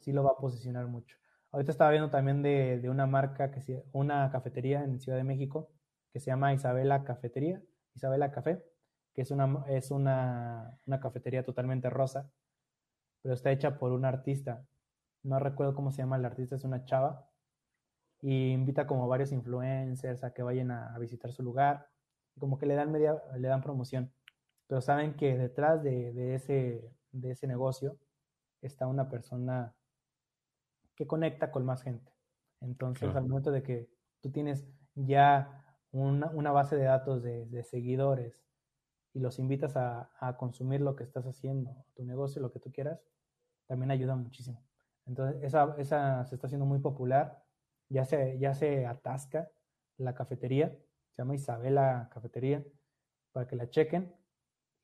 [0.00, 1.16] sí lo va a posicionar mucho.
[1.50, 5.70] Ahorita estaba viendo también de, de una marca, que una cafetería en Ciudad de México,
[6.12, 7.62] que se llama Isabela Cafetería,
[7.94, 8.64] Isabela Café,
[9.14, 12.30] que es una, es una, una cafetería totalmente rosa,
[13.22, 14.66] pero está hecha por un artista.
[15.22, 17.28] No recuerdo cómo se llama el artista, es una chava.
[18.20, 21.88] Y invita como varios influencers a que vayan a, visitar su lugar.
[22.38, 24.12] como que le dan media, le dan promoción.
[24.66, 27.98] Pero saben que detrás de, de, ese, de ese negocio
[28.62, 29.74] está una persona
[30.94, 32.12] que conecta con más gente.
[32.60, 37.62] Entonces, al momento de que tú tienes ya una, una base de datos de, de,
[37.62, 38.42] seguidores
[39.12, 42.72] y los invitas a, a, consumir lo que estás haciendo, tu negocio, lo que tú
[42.72, 43.00] quieras,
[43.66, 44.64] también ayuda muchísimo.
[45.06, 47.44] Entonces, esa, esa se está haciendo muy popular,
[47.88, 49.50] ya se, ya se atasca
[49.98, 50.70] la cafetería,
[51.10, 52.64] se llama Isabela Cafetería,
[53.32, 54.14] para que la chequen.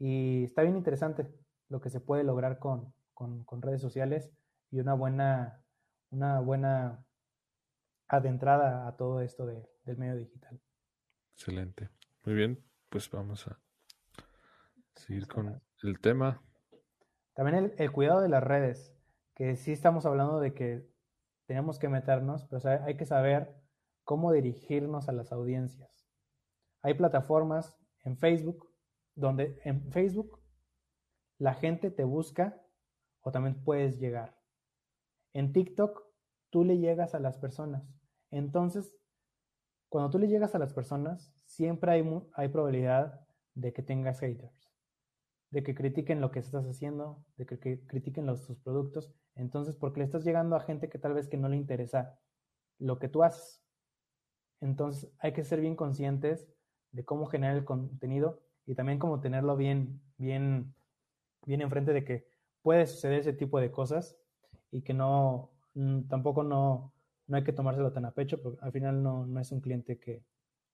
[0.00, 1.28] Y está bien interesante
[1.68, 4.32] lo que se puede lograr con, con, con redes sociales
[4.72, 5.60] y una buena
[6.10, 7.04] una buena
[8.08, 10.60] adentrada a todo esto de, del medio digital.
[11.34, 11.88] Excelente.
[12.24, 13.58] Muy bien, pues vamos a
[14.94, 16.42] seguir con el tema.
[17.34, 18.94] También el, cuidado de las redes,
[19.34, 20.86] que sí estamos hablando de que
[21.46, 23.54] tenemos que meternos, pero hay que saber
[24.04, 26.08] cómo dirigirnos a las audiencias.
[26.82, 28.69] Hay plataformas en Facebook
[29.20, 30.40] donde en Facebook
[31.38, 32.60] la gente te busca
[33.22, 34.36] o también puedes llegar.
[35.32, 36.02] En TikTok,
[36.50, 37.82] tú le llegas a las personas.
[38.30, 38.96] Entonces,
[39.88, 44.72] cuando tú le llegas a las personas, siempre hay, hay probabilidad de que tengas haters,
[45.50, 49.12] de que critiquen lo que estás haciendo, de que, critiquen los, tus productos.
[49.34, 52.18] Entonces, porque le estás llegando a gente que tal vez que no le interesa
[52.78, 53.62] lo que tú haces.
[54.60, 56.48] Entonces, hay que ser bien conscientes
[56.92, 60.72] de cómo generar el contenido y también cómo tenerlo bien, bien,
[61.44, 62.28] bien enfrente de que
[62.62, 64.16] puede suceder ese tipo de cosas
[64.70, 66.92] y que no, mm, tampoco no,
[67.26, 69.98] no hay que tomárselo tan a pecho, porque al final no, no es un cliente
[69.98, 70.22] que,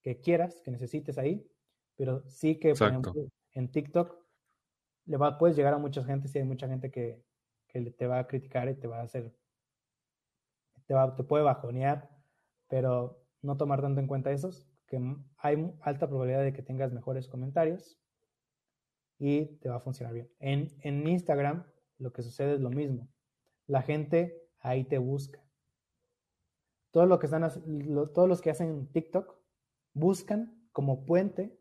[0.03, 1.51] que, quieras, que necesites ahí,
[1.97, 3.15] pero sí que, por ejemplo,
[3.55, 4.15] en TikTok
[5.07, 7.25] le va, puedes llegar a mucha gente, si hay mucha gente que,
[7.67, 9.35] que te va a criticar y te va a hacer,
[10.87, 12.11] te, va, te puede bajonear,
[12.69, 15.01] pero no tomar tanto en cuenta esos, que
[15.39, 17.99] hay alta probabilidad de que tengas mejores comentarios
[19.19, 20.31] y te va a funcionar bien.
[20.39, 21.65] En, en Instagram
[21.99, 23.09] lo que sucede es lo mismo
[23.67, 25.43] la gente ahí te busca.
[26.91, 27.43] Todo lo que están,
[28.15, 29.37] todos los que hacen TikTok
[29.93, 31.59] buscan como puente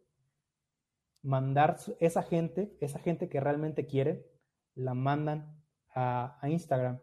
[1.22, 4.32] mandar esa gente, esa gente que realmente quiere,
[4.76, 5.62] la mandan
[5.94, 7.00] a, Instagram,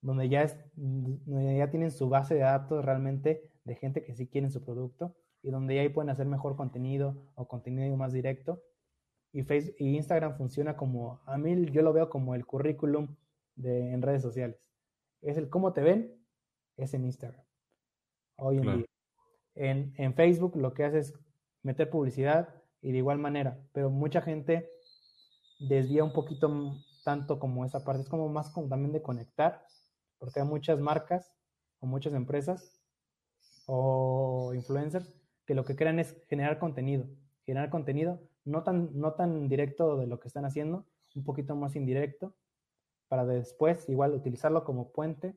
[0.00, 4.28] donde ya, es, donde ya tienen su base de datos realmente de gente que sí
[4.28, 8.62] quieren su producto y donde ahí pueden hacer mejor contenido o contenido más directo.
[9.32, 13.16] Y, Facebook, y Instagram funciona como, a mí yo lo veo como el currículum
[13.56, 14.70] de, en redes sociales.
[15.20, 16.24] Es el cómo te ven,
[16.76, 17.44] es en Instagram.
[18.36, 18.86] Hoy en día.
[19.54, 21.14] En, en, Facebook lo que hace es
[21.62, 24.70] meter publicidad y de igual manera, pero mucha gente
[25.58, 26.74] desvía un poquito
[27.04, 28.02] tanto como esa parte.
[28.02, 29.66] Es como más como también de conectar,
[30.18, 31.34] porque hay muchas marcas
[31.80, 32.80] o muchas empresas
[33.66, 37.06] o influencers que lo que crean es generar contenido.
[37.44, 41.76] Generar contenido no tan, no tan directo de lo que están haciendo, un poquito más
[41.76, 42.34] indirecto,
[43.08, 45.36] para después igual utilizarlo como puente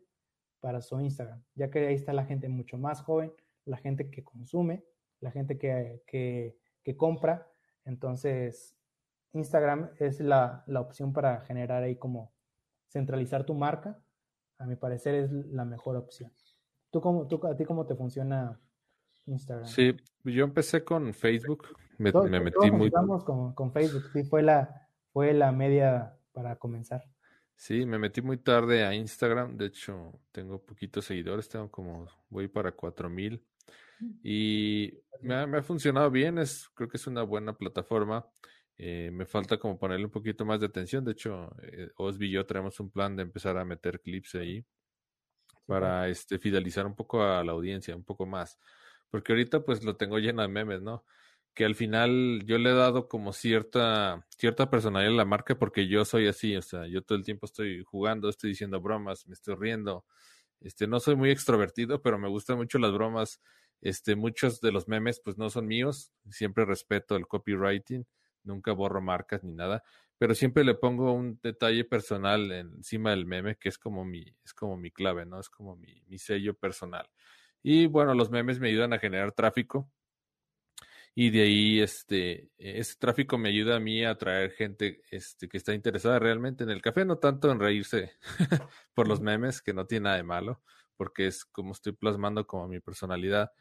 [0.61, 3.33] para su Instagram, ya que ahí está la gente mucho más joven,
[3.65, 4.85] la gente que consume,
[5.19, 7.47] la gente que, que, compra.
[7.83, 8.77] Entonces,
[9.33, 12.31] Instagram es la, la, opción para generar ahí como
[12.87, 13.99] centralizar tu marca.
[14.57, 16.31] A mi parecer es la mejor opción.
[16.91, 18.59] ¿Tú cómo, tú, ¿A ti cómo te funciona
[19.25, 19.67] Instagram?
[19.67, 21.67] Sí, yo empecé con Facebook.
[21.97, 22.91] Me, me metí muy.
[22.91, 27.03] Con, con Facebook, sí, fue la, fue la media para comenzar.
[27.55, 29.57] Sí, me metí muy tarde a Instagram.
[29.57, 33.43] De hecho, tengo poquitos seguidores, tengo como, voy para cuatro mil.
[33.99, 34.11] Mm.
[34.23, 38.27] Y me ha, me ha, funcionado bien, es, creo que es una buena plataforma.
[38.77, 41.05] Eh, me falta como ponerle un poquito más de atención.
[41.05, 44.65] De hecho, eh, Osby y yo traemos un plan de empezar a meter clips ahí
[45.65, 48.59] para este, fidelizar un poco a la audiencia, un poco más.
[49.09, 51.05] Porque ahorita pues lo tengo lleno de memes, ¿no?
[51.53, 55.87] que al final yo le he dado como cierta, cierta personalidad a la marca porque
[55.87, 59.33] yo soy así, o sea, yo todo el tiempo estoy jugando, estoy diciendo bromas, me
[59.33, 60.05] estoy riendo.
[60.61, 63.41] Este, no soy muy extrovertido, pero me gustan mucho las bromas
[63.81, 68.05] Este, muchos de los memes pues no son míos, siempre respeto el copywriting,
[68.43, 69.83] nunca borro marcas ni nada,
[70.17, 74.53] pero siempre le pongo un detalle personal encima del meme que es como mi, es
[74.53, 75.39] como mi clave, ¿no?
[75.39, 77.07] Es como mi, mi sello personal.
[77.67, 79.89] Y bueno, los memes me ayudan a generar tráfico,
[81.15, 85.57] y de ahí este ese tráfico me ayuda a mí a atraer gente este que
[85.57, 88.11] está interesada realmente en el café, no tanto en reírse
[88.93, 90.61] por los memes, que no tiene nada de malo,
[90.95, 93.51] porque es como estoy plasmando como mi personalidad,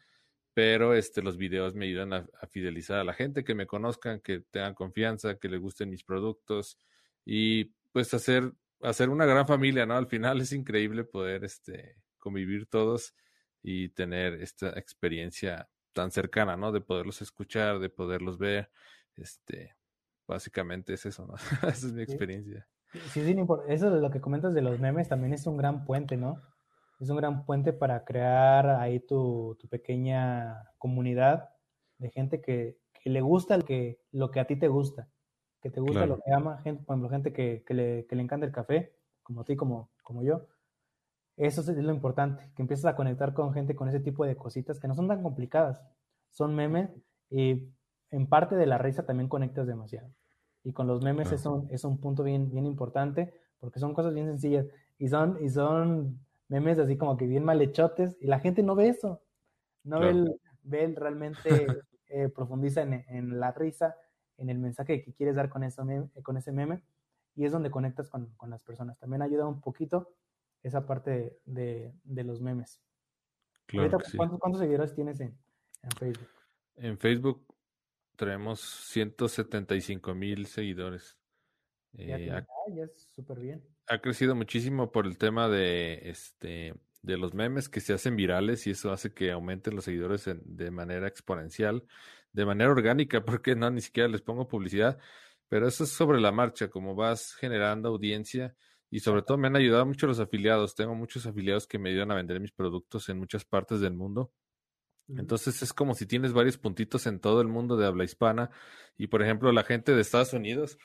[0.53, 4.41] pero este los videos me ayudan a, fidelizar a la gente, que me conozcan, que
[4.51, 6.77] tengan confianza, que les gusten mis productos
[7.25, 8.53] y pues hacer
[8.83, 9.95] hacer una gran familia, ¿no?
[9.95, 13.15] Al final es increíble poder este convivir todos
[13.67, 16.71] y tener esta experiencia tan cercana, ¿no?
[16.71, 18.69] De poderlos escuchar, de poderlos ver.
[19.15, 19.75] Este,
[20.27, 21.33] básicamente es eso, ¿no?
[21.67, 22.67] Esa es mi experiencia.
[23.09, 23.35] Sí, sí,
[23.67, 26.43] eso de lo que comentas de los memes también es un gran puente, ¿no?
[26.99, 31.49] Es un gran puente para crear ahí tu, tu pequeña comunidad
[31.97, 35.09] de gente que, que, le gusta lo que, lo que a ti te gusta,
[35.59, 38.21] que te gusta lo que ama, gente, por ejemplo, gente que, que, le, que le
[38.21, 40.45] encanta el café, como a ti, como, como yo,
[41.37, 44.79] eso es lo importante, que empieces a conectar con gente con ese tipo de cositas
[44.79, 45.81] que no son tan complicadas.
[46.31, 46.89] Son memes
[47.29, 47.69] y
[48.11, 50.09] en parte de la risa también conectas demasiado.
[50.63, 54.13] Y con los memes es, un, es un punto bien, bien importante porque son cosas
[54.13, 54.65] bien sencillas
[54.97, 58.87] y son, y son memes así como que bien malhechotes y la gente no ve
[58.89, 59.21] eso.
[59.83, 61.49] No ve, el, ve realmente,
[62.07, 63.95] eh, profundiza en, en, la risa,
[64.37, 65.85] en el mensaje que quieres dar con, eso,
[66.23, 66.81] con ese meme
[67.35, 68.97] y es donde conectas con, con las personas.
[68.97, 70.15] También ayuda un poquito
[70.65, 72.81] esa parte de, de, los memes.
[73.67, 75.37] Claro ¿cuántos, seguidores tienes en,
[75.99, 76.27] Facebook?
[76.75, 77.45] En Facebook
[78.15, 81.19] tenemos 175 mil seguidores.
[81.93, 82.43] Ya, eh,
[82.83, 83.63] es súper bien.
[83.87, 88.65] Ha crecido muchísimo por el tema de este de los memes que se hacen virales
[88.65, 91.83] y eso hace que aumenten los seguidores de manera exponencial,
[92.33, 94.97] de manera orgánica, porque no ni siquiera les pongo publicidad,
[95.47, 98.55] pero eso es sobre la marcha, como vas generando audiencia
[98.89, 100.75] y sobre todo me han ayudado mucho los afiliados.
[100.75, 104.31] Tengo muchos afiliados que me ayudan a vender mis productos en muchas partes del mundo.
[105.07, 108.49] Entonces es como si tienes varios puntitos en todo el mundo de habla hispana
[108.97, 110.79] y por ejemplo la gente de Estados Unidos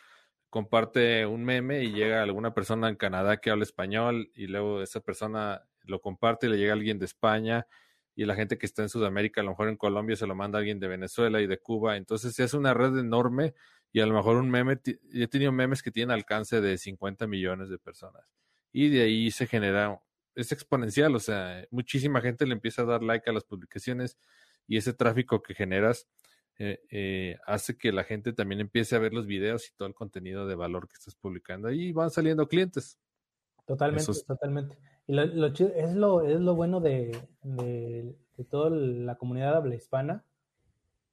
[0.51, 5.01] comparte un meme y llega alguna persona en Canadá que habla español y luego esa
[5.01, 7.67] persona lo comparte y le llega alguien de España
[8.15, 10.59] y la gente que está en Sudamérica, a lo mejor en Colombia se lo manda
[10.59, 11.97] alguien de Venezuela y de Cuba.
[11.97, 13.55] Entonces es una red enorme
[13.93, 14.79] y a lo mejor un meme,
[15.13, 18.25] he tenido memes que tienen alcance de 50 millones de personas.
[18.73, 20.01] Y de ahí se genera,
[20.35, 24.17] es exponencial, o sea, muchísima gente le empieza a dar like a las publicaciones
[24.69, 26.07] y ese tráfico que generas
[26.59, 29.95] eh, eh, hace que la gente también empiece a ver los videos y todo el
[29.95, 31.71] contenido de valor que estás publicando.
[31.71, 32.99] Y van saliendo clientes.
[33.67, 34.79] Totalmente, totalmente.
[35.07, 40.25] Y lo, es, lo, es lo bueno de, de, de toda la comunidad habla hispana,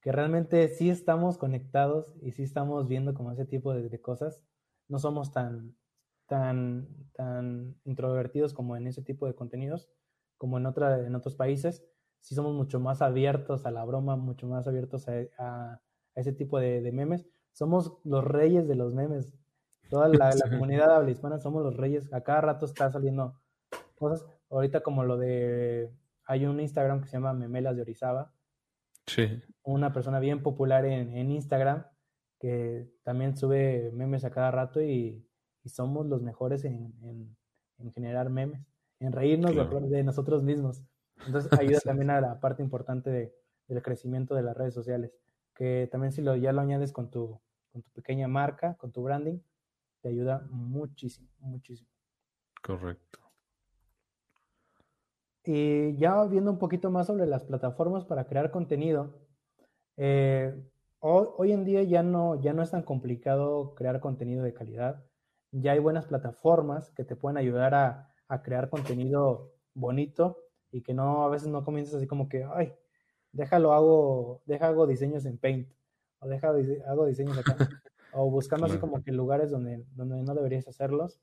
[0.08, 4.42] que realmente sí estamos conectados y sí estamos viendo como ese tipo de, cosas.
[4.88, 5.76] No somos tan,
[6.28, 9.90] tan, tan introvertidos como en ese tipo de contenidos,
[10.38, 11.84] como en, otra, en otros países.
[12.22, 15.82] Sí somos mucho más abiertos a la broma, mucho más abiertos a,
[16.16, 17.28] ese tipo de, memes.
[17.52, 19.34] Somos los reyes de los memes.
[19.90, 22.14] Toda la, la comunidad habla hispana somos los reyes.
[22.14, 23.42] A cada rato está saliendo
[23.98, 24.26] cosas.
[24.50, 25.92] Ahorita como lo de...
[26.24, 28.32] Hay un Instagram que se llama Memelas de Orizaba,
[29.64, 31.86] una persona bien popular en, Instagram
[32.40, 35.24] que también sube memes a cada rato y,
[35.66, 37.36] somos los mejores en,
[37.94, 38.66] generar memes,
[39.02, 39.54] en reírnos
[39.90, 40.82] de, nosotros mismos.
[41.26, 43.34] Entonces ayuda también a la parte importante
[43.68, 45.12] del crecimiento de las redes sociales,
[45.54, 47.42] que también si lo, ya lo añades con tu,
[47.74, 49.40] con tu pequeña marca, con tu branding,
[50.02, 51.90] te ayuda muchísimo, muchísimo.
[52.62, 53.27] Correcto.
[55.50, 59.14] Y ya viendo un poquito más sobre las plataformas para crear contenido,
[59.96, 60.54] eh,
[61.00, 65.06] hoy, en día ya no, ya no es tan complicado crear contenido de calidad.
[65.52, 70.38] Ya hay buenas plataformas que te pueden ayudar a, crear contenido bonito
[70.70, 72.74] y que no a veces no comienzas así como que, ay,
[73.32, 75.72] déjalo, hago, deja, hago diseños en Paint
[76.20, 76.50] o deja,
[76.90, 77.56] hago diseños acá.
[78.12, 81.22] o buscando así como que lugares donde, donde no deberías hacerlos.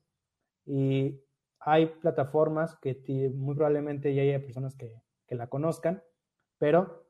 [0.65, 1.21] Y
[1.65, 6.03] hay plataformas que muy probablemente ya haya personas que, la conozcan,
[6.59, 7.09] pero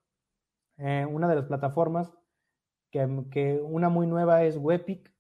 [0.78, 2.12] eh, una de las plataformas
[2.90, 5.14] que, una muy nueva es Wepic,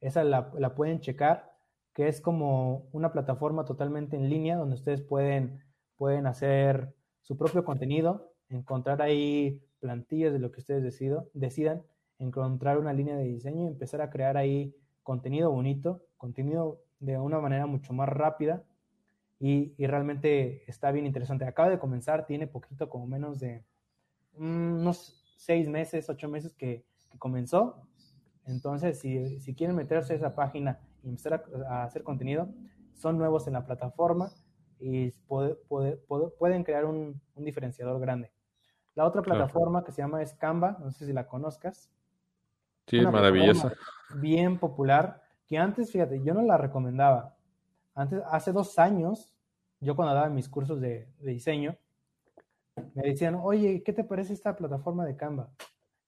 [0.00, 1.50] esa la, pueden checar,
[1.94, 5.64] que es como una plataforma totalmente en línea donde ustedes pueden,
[5.96, 11.82] pueden hacer su propio contenido, encontrar ahí plantillas de lo que ustedes decido, decidan,
[12.18, 17.40] encontrar una línea de diseño y empezar a crear ahí contenido bonito, contenido de una
[17.40, 18.62] manera mucho más rápida
[19.40, 21.44] y, realmente está bien interesante.
[21.44, 23.64] Acaba de comenzar, tiene poquito, como menos de,
[24.34, 26.84] unos seis meses, ocho meses que,
[27.18, 27.86] comenzó.
[28.46, 32.48] Entonces, si, si, quieren meterse a esa página y empezar a, hacer contenido,
[32.92, 34.32] son nuevos en la plataforma
[34.80, 38.32] y pueden crear un, diferenciador grande.
[38.94, 41.90] La otra plataforma que se llama es Canva, no sé si la conozcas.
[42.86, 43.72] Sí, es maravillosa.
[44.16, 47.33] Bien popular, que antes, fíjate, yo no la recomendaba.
[47.94, 49.34] Antes, hace dos años,
[49.80, 51.76] yo cuando daba mis cursos de, diseño,
[52.94, 55.50] me decían, oye, ¿qué te parece esta plataforma de Canva?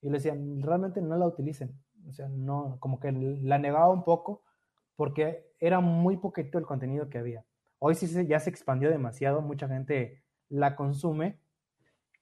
[0.03, 1.78] Y le decían, realmente no la utilicen.
[2.09, 4.43] O sea, no, como que la negaba un poco
[4.97, 7.45] porque era muy poquito el contenido que había.
[7.78, 11.39] Hoy sí ya se expandió demasiado, mucha gente la consume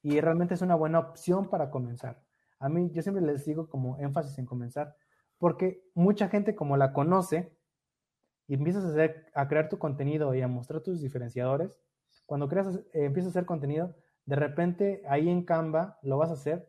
[0.02, 2.22] y realmente es una buena opción para comenzar.
[2.58, 4.96] A mí, yo siempre les digo como énfasis en comenzar,
[5.38, 7.53] porque mucha gente como la conoce
[8.46, 8.84] y empiezas
[9.34, 11.76] a, crear tu contenido y a mostrar tus diferenciadores,
[12.26, 13.94] cuando creas, eh, empiezas a hacer contenido,
[14.26, 16.68] de repente ahí en Canva lo vas a hacer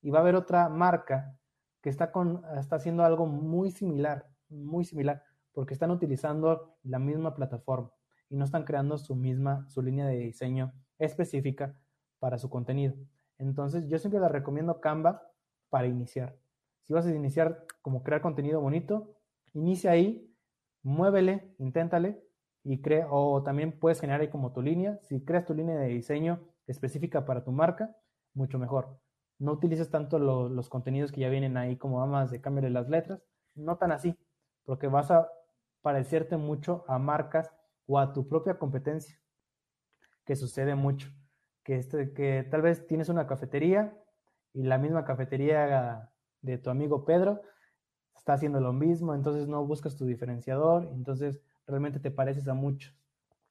[0.00, 1.38] y va a haber otra marca
[1.80, 7.34] que está, con, está haciendo algo muy similar, muy similar, porque están utilizando la misma
[7.34, 7.92] plataforma
[8.28, 11.76] y no están creando su misma, su línea de diseño específica
[12.18, 12.94] para su contenido.
[13.38, 15.22] Entonces, yo siempre les recomiendo Canva
[15.68, 16.36] para iniciar.
[16.82, 19.16] Si vas a iniciar como crear contenido bonito,
[19.52, 20.33] inicia ahí,
[20.84, 22.22] muévele, inténtale
[22.62, 25.00] y crea, o también puedes generar ahí como tu línea.
[25.02, 27.96] Si creas tu línea de diseño específica para tu marca,
[28.34, 29.00] mucho mejor.
[29.38, 33.20] No utilices tanto los contenidos que ya vienen ahí como amas de cambiarle las letras,
[33.54, 34.16] no tan así,
[34.64, 35.28] porque vas a
[35.82, 37.50] parecerte mucho a marcas
[37.86, 39.18] o a tu propia competencia,
[40.24, 41.08] que sucede mucho.
[41.64, 43.96] Que, este, que tal vez tienes una cafetería
[44.52, 46.10] y la misma cafetería
[46.42, 47.40] de tu amigo Pedro
[48.24, 52.94] está haciendo lo mismo, entonces no buscas tu diferenciador, entonces realmente te pareces a muchos.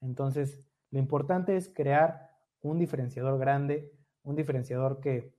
[0.01, 3.93] Entonces, lo importante es crear un diferenciador grande,
[4.24, 5.32] un diferenciador que,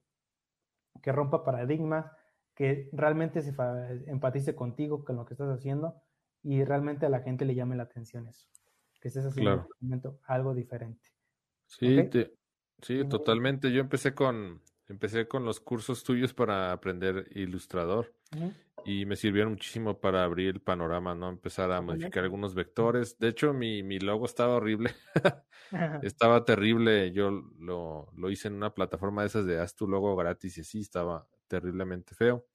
[1.02, 2.12] que rompa paradigmas,
[2.54, 3.52] que realmente se
[4.06, 6.00] empatice contigo, con lo que estás haciendo
[6.44, 8.48] y realmente a la gente le llame la atención eso,
[9.00, 9.66] que estés haciendo
[10.26, 11.08] algo diferente.
[11.66, 12.08] Sí,
[12.80, 13.72] sí, totalmente.
[13.72, 18.14] Yo empecé con, empecé con los cursos tuyos para aprender ilustrador
[18.84, 21.28] y me sirvieron muchísimo para abrir el panorama, ¿no?
[21.28, 23.18] Empezar a modificar algunos vectores.
[23.18, 24.90] De hecho, mi, mi logo estaba horrible.
[26.02, 27.12] estaba terrible.
[27.12, 30.60] Yo lo, lo, hice en una plataforma de esas de haz tu logo gratis y
[30.60, 32.46] así estaba terriblemente feo.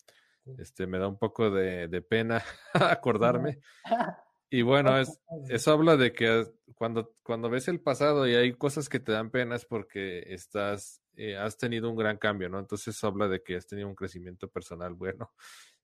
[0.57, 3.59] Este, me da un poco de, de pena acordarme.
[4.51, 8.89] Y bueno, es, eso habla de que cuando, cuando ves el pasado y hay cosas
[8.89, 12.57] que te dan pena es porque estás, eh, has tenido un gran cambio, ¿no?
[12.57, 15.31] Entonces eso habla de que has tenido un crecimiento personal bueno.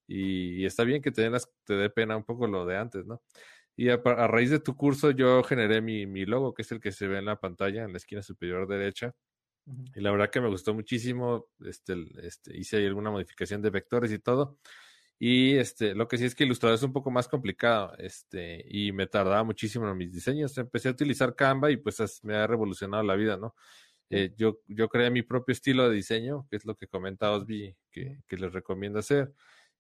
[0.08, 1.30] Y, está bien que te,
[1.64, 3.22] te dé pena un poco lo de antes, ¿no?
[3.78, 6.92] Y a, raíz de tu curso yo generé mi, mi, logo, que es el que
[6.92, 9.14] se ve en la pantalla, en la esquina superior derecha.
[9.96, 11.48] Y la verdad que me gustó muchísimo.
[11.66, 14.60] Este, este, hice ahí alguna modificación de vectores y todo.
[15.20, 18.92] Y este, lo que sí es que ilustrar es un poco más complicado, este, y
[18.92, 20.58] me tardaba muchísimo en mis diseños.
[20.58, 23.56] Empecé a utilizar Canva y pues me ha revolucionado la vida, ¿no?
[24.10, 27.76] Eh, yo, yo creé mi propio estilo de diseño, que es lo que comenta Osby,
[27.92, 29.34] que, que les recomiendo hacer.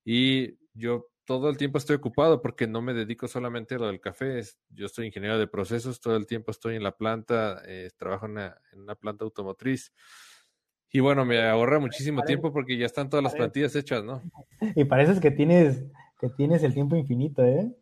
[0.05, 3.99] Y yo todo el tiempo estoy ocupado porque no me dedico solamente a lo del
[3.99, 4.41] café.
[4.69, 8.31] Yo soy ingeniero de procesos, todo el tiempo estoy en la planta, eh, trabajo en
[8.73, 9.91] una, planta automotriz.
[10.91, 14.21] Y bueno, me ahorra muchísimo tiempo porque ya están todas las plantillas hechas, ¿no?
[14.75, 15.83] Y pareces que tienes,
[16.21, 17.75] que tienes el tiempo infinito, ¿eh?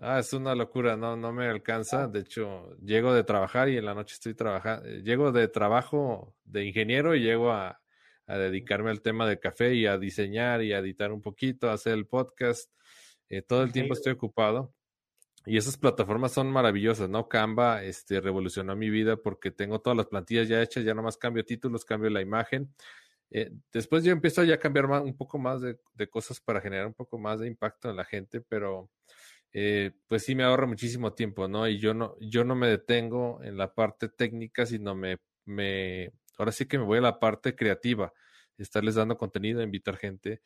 [0.00, 2.06] Ah, es una locura, no, no me alcanza.
[2.06, 4.88] De hecho, llego de trabajar y en la noche estoy trabajando.
[4.88, 7.80] Eh, llego de trabajo de ingeniero y llego a,
[8.26, 11.74] a dedicarme al tema de café y a diseñar y a editar un poquito, a
[11.74, 12.70] hacer el podcast.
[13.28, 14.74] Eh, todo el tiempo estoy ocupado.
[15.46, 17.28] Y esas plataformas son maravillosas, ¿no?
[17.28, 21.44] Canva este, revolucionó mi vida porque tengo todas las plantillas ya hechas, ya nomás cambio
[21.44, 22.74] títulos, cambio la imagen.
[23.30, 25.78] Eh, después yo empiezo ya a cambiar un poco más de,
[26.10, 28.90] cosas para generar un poco más de impacto en la gente, pero
[29.52, 31.68] eh, pues sí me ahorra muchísimo tiempo, ¿no?
[31.68, 36.52] Y yo no, yo no me detengo en la parte técnica, sino me, me, ahora
[36.52, 38.12] sí que me voy a la parte creativa,
[38.58, 40.42] estarles dando contenido, invitar gente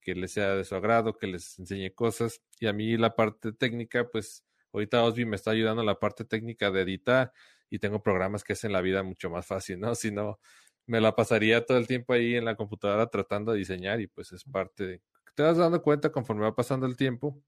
[0.00, 2.42] que les sea de su agrado, que les enseñe cosas.
[2.58, 6.24] Y a mí la parte técnica, pues ahorita Osby me está ayudando en la parte
[6.24, 7.32] técnica de editar
[7.70, 9.94] y tengo programas que hacen la vida mucho más fácil, ¿no?
[9.94, 10.38] Si no,
[10.86, 14.32] me la pasaría todo el tiempo ahí en la computadora tratando de diseñar y pues
[14.32, 15.02] es parte de...
[15.34, 17.40] Te vas dando cuenta conforme va pasando el tiempo.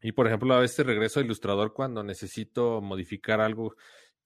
[0.00, 3.74] Y por ejemplo, a veces regreso a Ilustrador cuando necesito modificar algo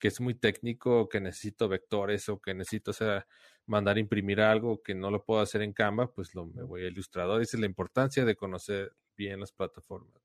[0.03, 3.25] que es muy técnico, que necesito vectores o que necesito o sea,
[3.65, 6.87] mandar imprimir algo que no lo puedo hacer en Canva, pues lo, me voy a
[6.87, 7.41] Ilustrador.
[7.41, 10.21] Esa es la importancia de conocer bien las plataformas.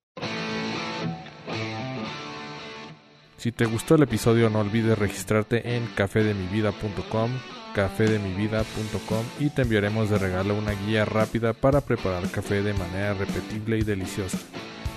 [3.36, 7.30] Si te gustó el episodio, no olvides registrarte en cafedemivida.com
[7.72, 13.78] cafedemivida.com y te enviaremos de regalo una guía rápida para preparar café de manera repetible
[13.78, 14.38] y deliciosa.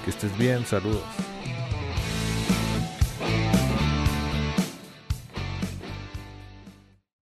[0.04, 1.04] Que estés bien, saludos.